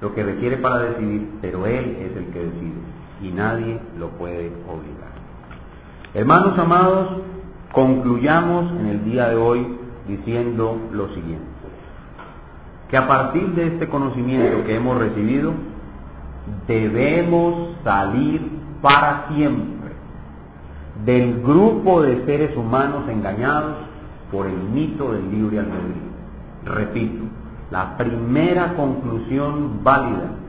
[0.00, 2.80] lo que requiere para decidir, pero él es el que decide
[3.22, 4.99] y nadie lo puede obligar.
[6.12, 7.08] Hermanos amados,
[7.70, 9.64] concluyamos en el día de hoy
[10.08, 11.46] diciendo lo siguiente,
[12.88, 15.52] que a partir de este conocimiento que hemos recibido,
[16.66, 18.42] debemos salir
[18.82, 19.92] para siempre
[21.04, 23.76] del grupo de seres humanos engañados
[24.32, 26.10] por el mito del libre albedrío.
[26.64, 27.24] Repito,
[27.70, 30.39] la primera conclusión válida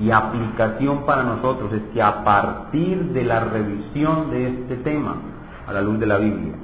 [0.00, 5.16] y aplicación para nosotros es que a partir de la revisión de este tema
[5.66, 6.54] a la luz de la Biblia,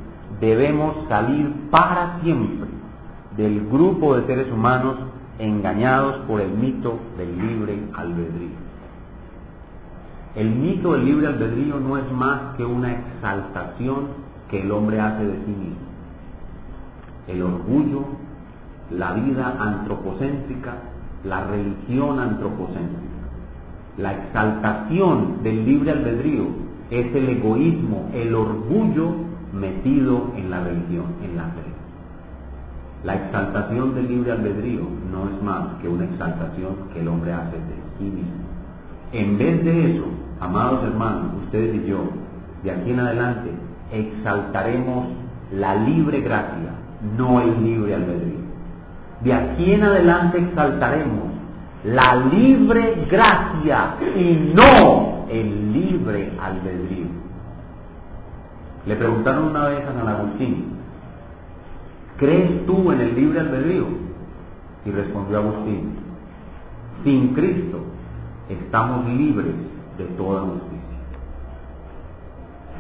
[0.41, 2.69] debemos salir para siempre
[3.37, 4.97] del grupo de seres humanos
[5.39, 8.67] engañados por el mito del libre albedrío.
[10.35, 14.09] El mito del libre albedrío no es más que una exaltación
[14.51, 15.87] que el hombre hace de sí mismo.
[17.29, 18.05] El orgullo,
[18.91, 20.75] la vida antropocéntrica,
[21.25, 23.16] la religión antropocéntrica.
[23.99, 26.45] La exaltación del libre albedrío
[26.91, 29.15] es el egoísmo, el orgullo
[29.53, 31.63] metido en la religión, en la fe.
[33.05, 37.57] La exaltación del libre albedrío no es más que una exaltación que el hombre hace
[37.57, 38.45] de sí mismo.
[39.13, 40.05] En vez de eso,
[40.41, 42.01] amados hermanos, ustedes y yo,
[42.65, 43.51] de aquí en adelante,
[43.93, 45.07] exaltaremos
[45.53, 46.73] la libre gracia,
[47.17, 48.47] no el libre albedrío.
[49.23, 51.36] De aquí en adelante exaltaremos
[51.87, 57.07] la libre gracia y no el libre albedrío.
[58.87, 60.65] Le preguntaron una vez a San Agustín,
[62.17, 63.87] ¿crees tú en el libre albedrío?
[64.85, 65.95] Y respondió Agustín,
[67.05, 67.81] sin Cristo
[68.49, 69.55] estamos libres
[69.99, 70.77] de toda justicia.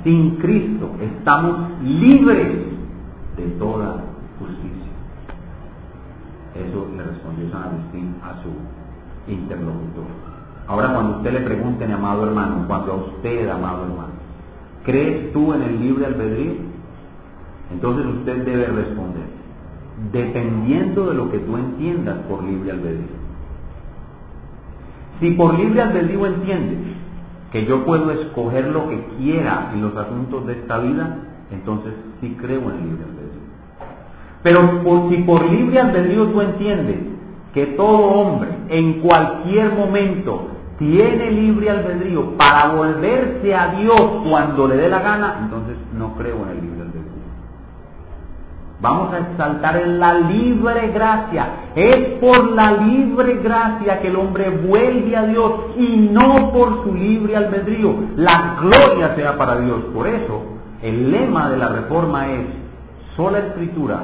[0.04, 2.56] Sin Cristo estamos libres
[3.36, 4.02] de toda
[4.38, 4.92] justicia.
[6.54, 8.75] Eso le respondió San Agustín a su
[9.28, 10.04] interlocutor.
[10.66, 14.14] Ahora cuando usted le pregunte, amado hermano, cuando a usted, amado hermano,
[14.84, 16.54] ¿crees tú en el libre albedrío?
[17.72, 19.24] Entonces usted debe responder,
[20.12, 23.26] dependiendo de lo que tú entiendas por libre albedrío.
[25.20, 26.78] Si por libre albedrío entiendes
[27.52, 31.18] que yo puedo escoger lo que quiera en los asuntos de esta vida,
[31.50, 33.26] entonces sí creo en el libre albedrío.
[34.42, 37.15] Pero si por libre albedrío tú entiendes
[37.56, 40.46] que todo hombre en cualquier momento
[40.78, 46.36] tiene libre albedrío para volverse a Dios cuando le dé la gana, entonces no creo
[46.42, 47.16] en el libre albedrío.
[48.82, 51.46] Vamos a exaltar en la libre gracia.
[51.74, 56.94] Es por la libre gracia que el hombre vuelve a Dios y no por su
[56.94, 57.94] libre albedrío.
[58.16, 59.80] La gloria sea para Dios.
[59.94, 60.42] Por eso,
[60.82, 62.48] el lema de la reforma es
[63.16, 63.98] sola escritura,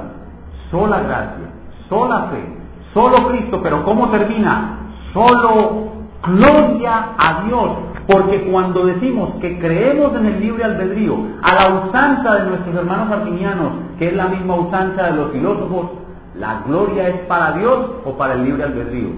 [0.70, 1.50] sola gracia,
[1.90, 2.62] sola fe,
[2.95, 4.78] Solo Cristo, pero ¿cómo termina?
[5.12, 7.70] Solo gloria a Dios.
[8.07, 13.11] Porque cuando decimos que creemos en el libre albedrío, a la usanza de nuestros hermanos
[13.12, 15.90] arminianos, que es la misma usanza de los filósofos,
[16.36, 19.09] ¿la gloria es para Dios o para el libre albedrío?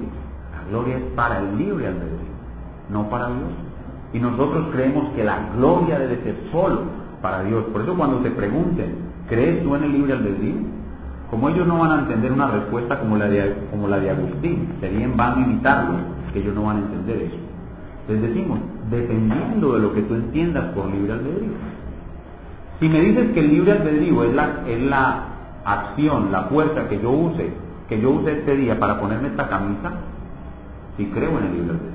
[0.53, 2.35] La gloria es para el libre albedrío,
[2.91, 3.51] no para Dios.
[4.13, 6.83] Y nosotros creemos que la gloria debe ser solo
[7.23, 7.65] para Dios.
[7.73, 8.97] Por eso cuando te pregunten,
[9.29, 10.57] ¿crees tú en el libre albedrío?
[11.31, 14.69] Como ellos no van a entender una respuesta como la de, como la de Agustín,
[14.81, 15.95] serían van a imitarlo,
[16.33, 17.37] que ellos no van a entender eso.
[18.09, 18.59] Les decimos,
[18.91, 21.53] dependiendo de lo que tú entiendas por libre albedrío.
[22.79, 25.25] Si me dices que el libre albedrío es la, es la
[25.65, 27.53] acción, la fuerza que yo use,
[27.89, 29.93] que yo use este día para ponerme esta camisa,
[30.97, 31.95] sí creo en el libre albedrío.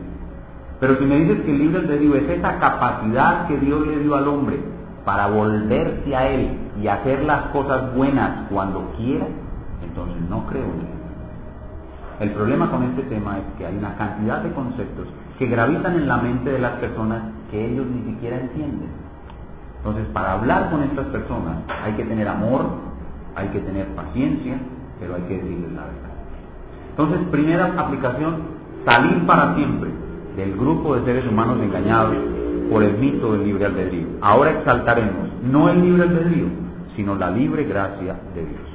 [0.80, 4.16] Pero si me dices que el libre albedrío es esa capacidad que Dios le dio
[4.16, 4.60] al hombre
[5.06, 9.26] para volverse a Él y hacer las cosas buenas cuando quiera,
[9.84, 11.00] entonces no creo en Él.
[12.20, 15.08] El problema con este tema es que hay una cantidad de conceptos
[15.38, 18.90] que gravitan en la mente de las personas que ellos ni siquiera entienden.
[19.78, 22.66] Entonces, para hablar con estas personas hay que tener amor,
[23.36, 24.58] hay que tener paciencia,
[25.00, 26.10] pero hay que decirles la verdad.
[26.90, 28.36] Entonces, primera aplicación,
[28.84, 29.90] salir para siempre
[30.36, 32.16] del grupo de seres humanos engañados
[32.70, 34.08] por el mito del libre albedrío.
[34.22, 36.48] Ahora exaltaremos no el libre albedrío,
[37.00, 38.68] sino la libre gracia de Dios.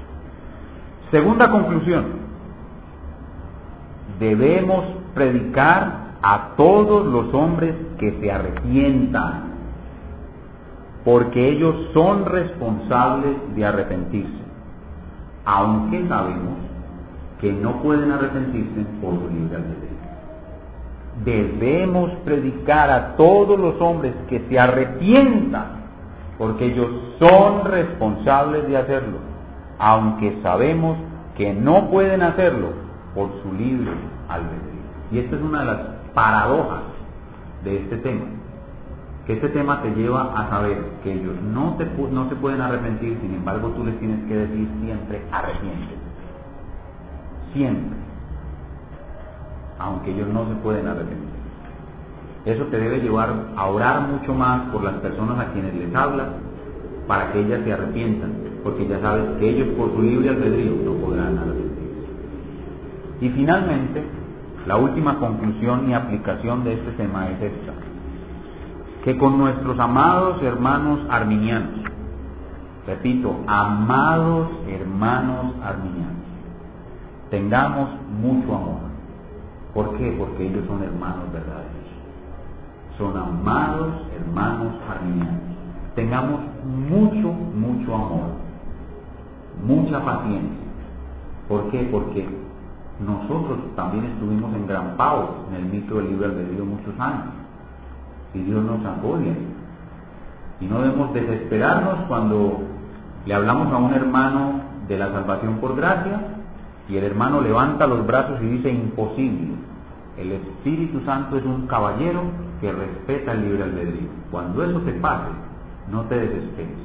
[1.11, 2.05] Segunda conclusión,
[4.19, 9.43] debemos predicar a todos los hombres que se arrepientan,
[11.05, 14.43] porque ellos son responsables de arrepentirse,
[15.45, 16.55] aunque sabemos
[17.43, 19.95] que no pueden arrepentirse por su libre albedrío.
[21.27, 25.84] debemos predicar a todos los hombres que se arrepientan,
[26.39, 29.19] porque ellos son responsables de hacerlo,
[29.79, 30.97] aunque sabemos
[31.37, 32.69] que no pueden hacerlo
[33.15, 33.93] por su libre
[34.29, 34.85] albedrío.
[35.13, 35.79] Y esta es una de las
[36.15, 36.83] paradojas
[37.63, 38.25] de este tema,
[39.27, 43.69] que este tema te lleva a saber que ellos no, se pueden arrepentir, sin embargo
[43.69, 45.95] tú les tienes que decir siempre arrepiente,
[47.53, 47.99] siempre,
[49.79, 51.34] aunque ellos no se pueden arrepentir.
[52.45, 56.29] Eso te debe llevar a orar mucho más por las personas a quienes les hablas,
[57.07, 58.33] para que ellas se arrepientan,
[58.63, 61.75] porque ya sabes que ellos por su libre albedrío no podrán arrepentirse.
[63.21, 64.05] Y finalmente,
[64.67, 67.73] la última conclusión y aplicación de este tema es esta,
[69.05, 71.81] que con nuestros amados hermanos arminianos,
[72.87, 76.25] repito, amados hermanos arminianos,
[77.31, 77.91] tengamos
[78.21, 78.81] mucho amor.
[79.75, 80.15] ¿Por qué?
[80.19, 81.74] Porque ellos son hermanos verdaderos.
[82.99, 85.41] Son amados hermanos arminianos.
[85.95, 86.41] Tengamos
[86.89, 88.35] mucho, mucho amor,
[89.67, 90.65] mucha paciencia.
[91.49, 91.89] ¿Por qué?
[91.91, 92.27] Porque
[93.05, 97.35] nosotros también estuvimos engrampados en el mito del libre albedrío muchos años
[98.35, 99.19] y Dios nos sacó
[100.61, 102.63] Y no debemos desesperarnos cuando
[103.27, 106.21] le hablamos a un hermano de la salvación por gracia
[106.89, 109.55] y el hermano levanta los brazos y dice imposible.
[110.19, 112.23] El Espíritu Santo es un caballero
[112.65, 114.09] que respeta el libre albedrío.
[114.31, 115.29] Cuando eso te pase,
[115.93, 116.79] no te desesperes.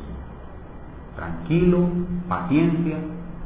[1.15, 1.87] Tranquilo,
[2.27, 2.97] paciencia,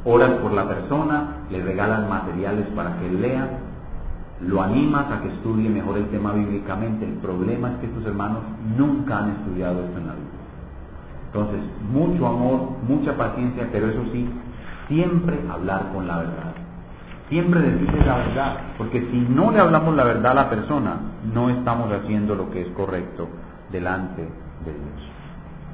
[0.04, 3.48] oras por la persona, le regalas materiales para que lea,
[4.40, 7.06] lo animas a que estudie mejor el tema bíblicamente.
[7.06, 8.40] El problema es que tus hermanos
[8.76, 10.30] nunca han estudiado esto en la Biblia.
[11.26, 11.60] Entonces,
[11.92, 14.28] mucho amor, mucha paciencia, pero eso sí,
[14.88, 16.63] siempre hablar con la verdad.
[17.28, 20.96] Siempre decirle la verdad, porque si no le hablamos la verdad a la persona,
[21.32, 23.28] no estamos haciendo lo que es correcto
[23.72, 25.10] delante de Dios.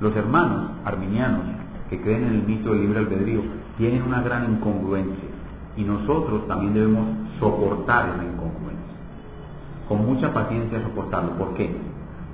[0.01, 1.43] Los hermanos arminianos
[1.91, 3.43] que creen en el mito del libre albedrío
[3.77, 5.29] tienen una gran incongruencia
[5.77, 7.07] y nosotros también debemos
[7.41, 8.95] soportar esa incongruencia.
[9.89, 11.33] Con mucha paciencia soportarlo.
[11.33, 11.75] ¿Por qué?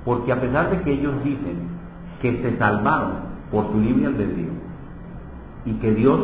[0.05, 1.67] Porque a pesar de que ellos dicen
[2.21, 3.13] que se salvaron
[3.51, 4.51] por su libre albedrío
[5.65, 6.19] y que Dios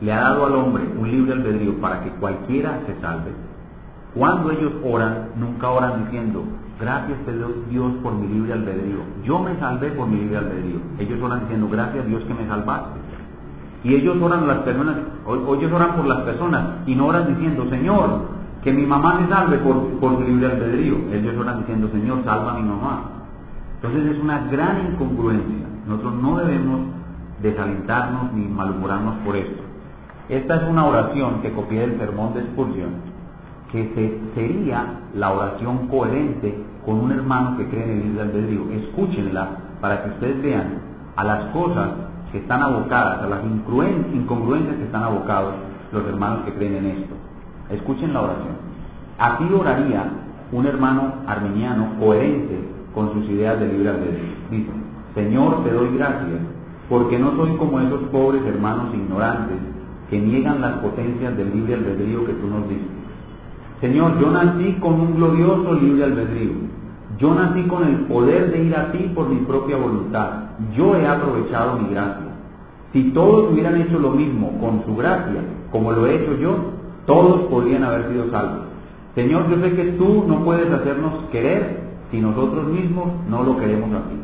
[0.00, 3.32] le ha dado al hombre un libre albedrío para que cualquiera se salve,
[4.14, 6.42] cuando ellos oran, nunca oran diciendo,
[6.80, 7.32] gracias te
[7.70, 8.98] Dios por mi libre albedrío.
[9.22, 10.78] Yo me salvé por mi libre albedrío.
[10.98, 12.98] Ellos oran diciendo, gracias Dios que me salvaste.
[13.84, 14.96] Y ellos oran las personas,
[15.26, 19.58] ellos oran por las personas y no oran diciendo, Señor, que mi mamá me salve
[19.58, 20.96] por, por libre albedrío.
[21.12, 23.02] Ellos oran diciendo, Señor, salva a mi mamá.
[23.76, 25.66] Entonces es una gran incongruencia.
[25.86, 26.80] Nosotros no debemos
[27.42, 29.59] desalentarnos ni malhumorarnos por esto.
[30.30, 32.92] Esta es una oración que copié del sermón de Spurgeon,
[33.72, 36.56] que sería la oración coherente
[36.86, 38.60] con un hermano que cree en el libre albedrío.
[38.70, 39.48] Escúchenla
[39.80, 40.78] para que ustedes vean
[41.16, 41.90] a las cosas
[42.30, 45.54] que están abocadas, a las incongruencias que están abocados
[45.90, 47.14] los hermanos que creen en esto.
[47.70, 48.54] Escuchen la oración.
[49.18, 50.04] Así oraría
[50.52, 52.56] un hermano arminiano coherente
[52.94, 54.34] con sus ideas de libre albedrío.
[54.48, 54.70] Dice,
[55.12, 56.38] Señor, te doy gracias,
[56.88, 59.58] porque no soy como esos pobres hermanos ignorantes
[60.10, 62.88] que niegan las potencias del libre albedrío que tú nos diste.
[63.80, 66.52] Señor, yo nací con un glorioso libre albedrío.
[67.18, 70.30] Yo nací con el poder de ir a ti por mi propia voluntad.
[70.76, 72.26] Yo he aprovechado mi gracia.
[72.92, 76.56] Si todos hubieran hecho lo mismo con su gracia, como lo he hecho yo,
[77.06, 78.66] todos podrían haber sido salvos.
[79.14, 81.80] Señor, yo sé que tú no puedes hacernos querer
[82.10, 84.16] si nosotros mismos no lo queremos así.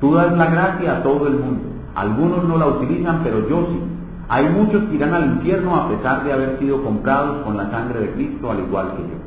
[0.00, 1.60] Tú das la gracia a todo el mundo.
[1.94, 3.80] Algunos no la utilizan, pero yo sí.
[4.32, 7.98] Hay muchos que irán al infierno a pesar de haber sido comprados con la sangre
[7.98, 9.18] de Cristo, al igual que yo.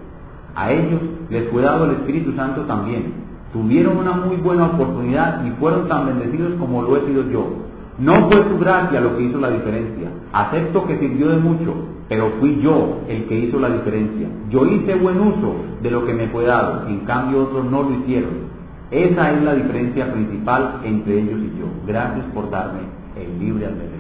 [0.56, 3.12] A ellos les fue dado el Espíritu Santo también.
[3.52, 7.48] Tuvieron una muy buena oportunidad y fueron tan bendecidos como lo he sido yo.
[8.00, 10.08] No fue su gracia lo que hizo la diferencia.
[10.32, 11.74] Acepto que sirvió de mucho,
[12.08, 14.30] pero fui yo el que hizo la diferencia.
[14.50, 17.92] Yo hice buen uso de lo que me fue dado, en cambio otros no lo
[17.92, 18.54] hicieron.
[18.90, 21.66] Esa es la diferencia principal entre ellos y yo.
[21.86, 22.84] Gracias por darme
[23.18, 23.93] el libre albedrío.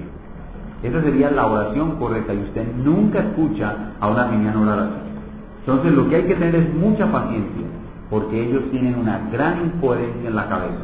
[0.84, 5.13] Esa sería la oración correcta y usted nunca escucha a un arminiano orar así.
[5.59, 7.65] Entonces lo que hay que tener es mucha paciencia,
[8.09, 10.84] porque ellos tienen una gran incoherencia en la cabeza.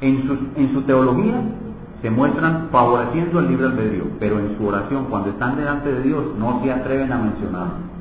[0.00, 1.34] En su, en su teología
[2.00, 6.24] se muestran favoreciendo el libre albedrío, pero en su oración, cuando están delante de Dios,
[6.38, 7.92] no se atreven a mencionarlo.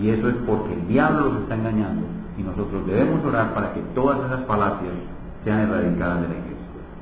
[0.00, 2.06] Y eso es porque el diablo los está engañando
[2.38, 4.92] y nosotros debemos orar para que todas esas falacias
[5.42, 6.56] sean erradicadas de la iglesia.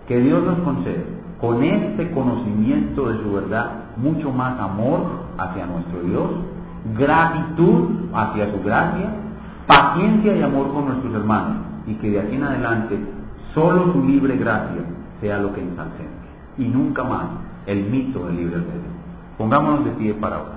[0.09, 1.03] Que Dios nos conceda
[1.41, 5.01] con este conocimiento de su verdad, mucho más amor
[5.39, 6.31] hacia nuestro Dios,
[6.97, 9.11] gratitud hacia su gracia
[9.67, 11.57] paciencia y amor con nuestros hermanos,
[11.87, 12.99] y que de aquí en adelante
[13.55, 14.83] solo su libre gracia
[15.21, 16.13] sea lo que ensalcemos,
[16.57, 17.27] y nunca más
[17.67, 18.97] el mito del libre albedrío.
[19.37, 20.57] Pongámonos de pie para ahora.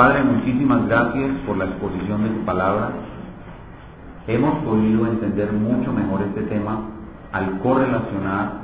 [0.00, 2.88] Padre, muchísimas gracias por la exposición de tu palabra.
[4.26, 6.86] Hemos podido entender mucho mejor este tema
[7.32, 8.62] al correlacionar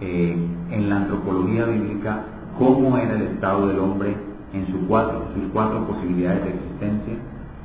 [0.00, 0.36] eh,
[0.70, 2.20] en la antropología bíblica
[2.56, 4.16] cómo era el estado del hombre
[4.52, 7.14] en sus cuatro, sus posibilidades de existencia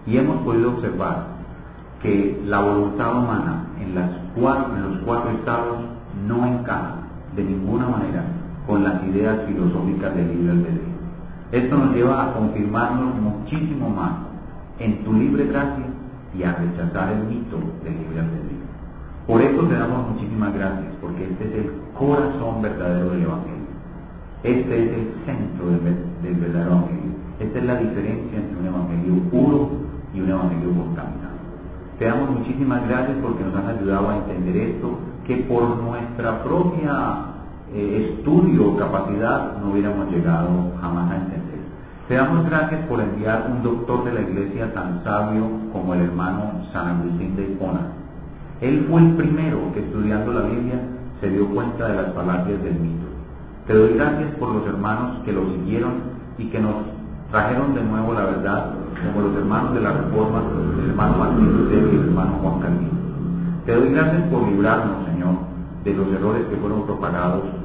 [0.07, 1.28] y hemos podido observar
[2.01, 5.82] que la voluntad humana en los cuatro estados
[6.28, 6.95] no encaja
[7.36, 8.24] de ninguna manera
[8.66, 10.95] con las ideas filosóficas del libre albedrío.
[11.56, 14.12] Esto nos lleva a confirmarnos muchísimo más
[14.78, 15.86] en tu libre gracia
[16.38, 18.66] y a rechazar el mito del libre albedrío.
[19.26, 23.72] Por eso te damos muchísimas gracias, porque este es el corazón verdadero del Evangelio.
[24.43, 27.12] Este es el centro del, del verdadero Evangelio.
[27.39, 29.70] Esta es la diferencia entre un Evangelio puro
[30.14, 31.36] y un Evangelio contaminado.
[31.97, 37.35] Te damos muchísimas gracias porque nos han ayudado a entender esto, que por nuestra propia
[37.76, 41.59] eh, estudio o capacidad no hubiéramos llegado jamás a entender.
[42.07, 46.63] Te damos gracias por enviar un doctor de la iglesia tan sabio como el hermano
[46.71, 47.82] San Agustín de Hipona.
[48.61, 50.80] Él fue el primero que estudiando la Biblia
[51.19, 53.07] se dio cuenta de las falacias del mito.
[53.67, 55.95] Te doy gracias por los hermanos que lo siguieron
[56.38, 56.76] y que nos
[57.32, 58.71] trajeron de nuevo la verdad,
[59.03, 60.43] como los hermanos de la Reforma,
[60.82, 62.91] el hermano Martín Lutero y el hermano Juan Calvino.
[63.65, 65.36] Te doy gracias por librarnos, Señor,
[65.84, 67.64] de los errores que fueron propagados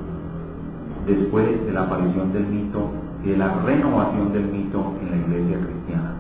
[1.07, 2.91] después de la aparición del mito
[3.25, 6.15] y de la renovación del mito en la iglesia cristiana.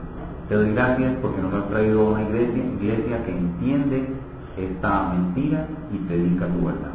[0.48, 4.08] Te doy gracias porque nos has traído una iglesia, iglesia que entiende
[4.56, 6.94] esta mentira y predica tu verdad.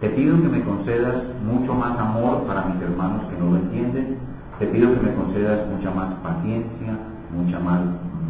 [0.00, 4.18] Te pido que me concedas mucho más amor para mis hermanos que no lo entienden.
[4.58, 6.98] Te pido que me concedas mucha más paciencia,
[7.32, 7.80] mucha más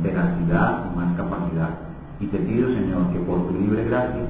[0.02, 1.70] veracidad más capacidad.
[2.20, 4.22] Y te pido, Señor, que por tu libre gracia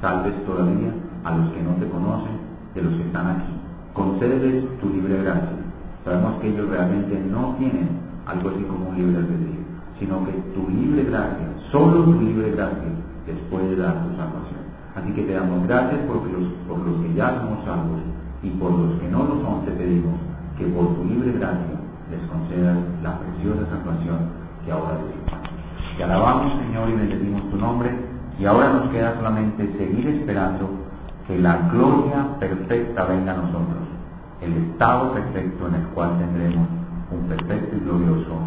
[0.00, 0.92] salves todavía
[1.24, 2.38] a los que no te conocen,
[2.74, 3.57] de los que están aquí.
[3.98, 5.58] Concédeles tu libre gracia.
[6.04, 9.58] Sabemos que ellos realmente no tienen algo así como un libre albedrío,
[9.98, 12.94] sino que tu libre gracia, solo tu libre gracia,
[13.26, 14.62] les puede dar tu salvación.
[14.94, 17.98] Así que te damos gracias por los, por los que ya somos salvos
[18.44, 20.14] y por los que no lo son, te pedimos
[20.56, 21.74] que por tu libre gracia
[22.08, 24.30] les concedas la preciosa salvación
[24.64, 25.42] que ahora recibimos.
[25.96, 27.90] Te alabamos, Señor, y bendecimos tu nombre,
[28.38, 30.87] y ahora nos queda solamente seguir esperando
[31.28, 33.86] que la gloria perfecta venga a nosotros,
[34.40, 36.66] el estado perfecto en el cual tendremos
[37.10, 38.38] un perfecto y glorioso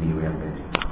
[0.00, 0.89] libre albedrío.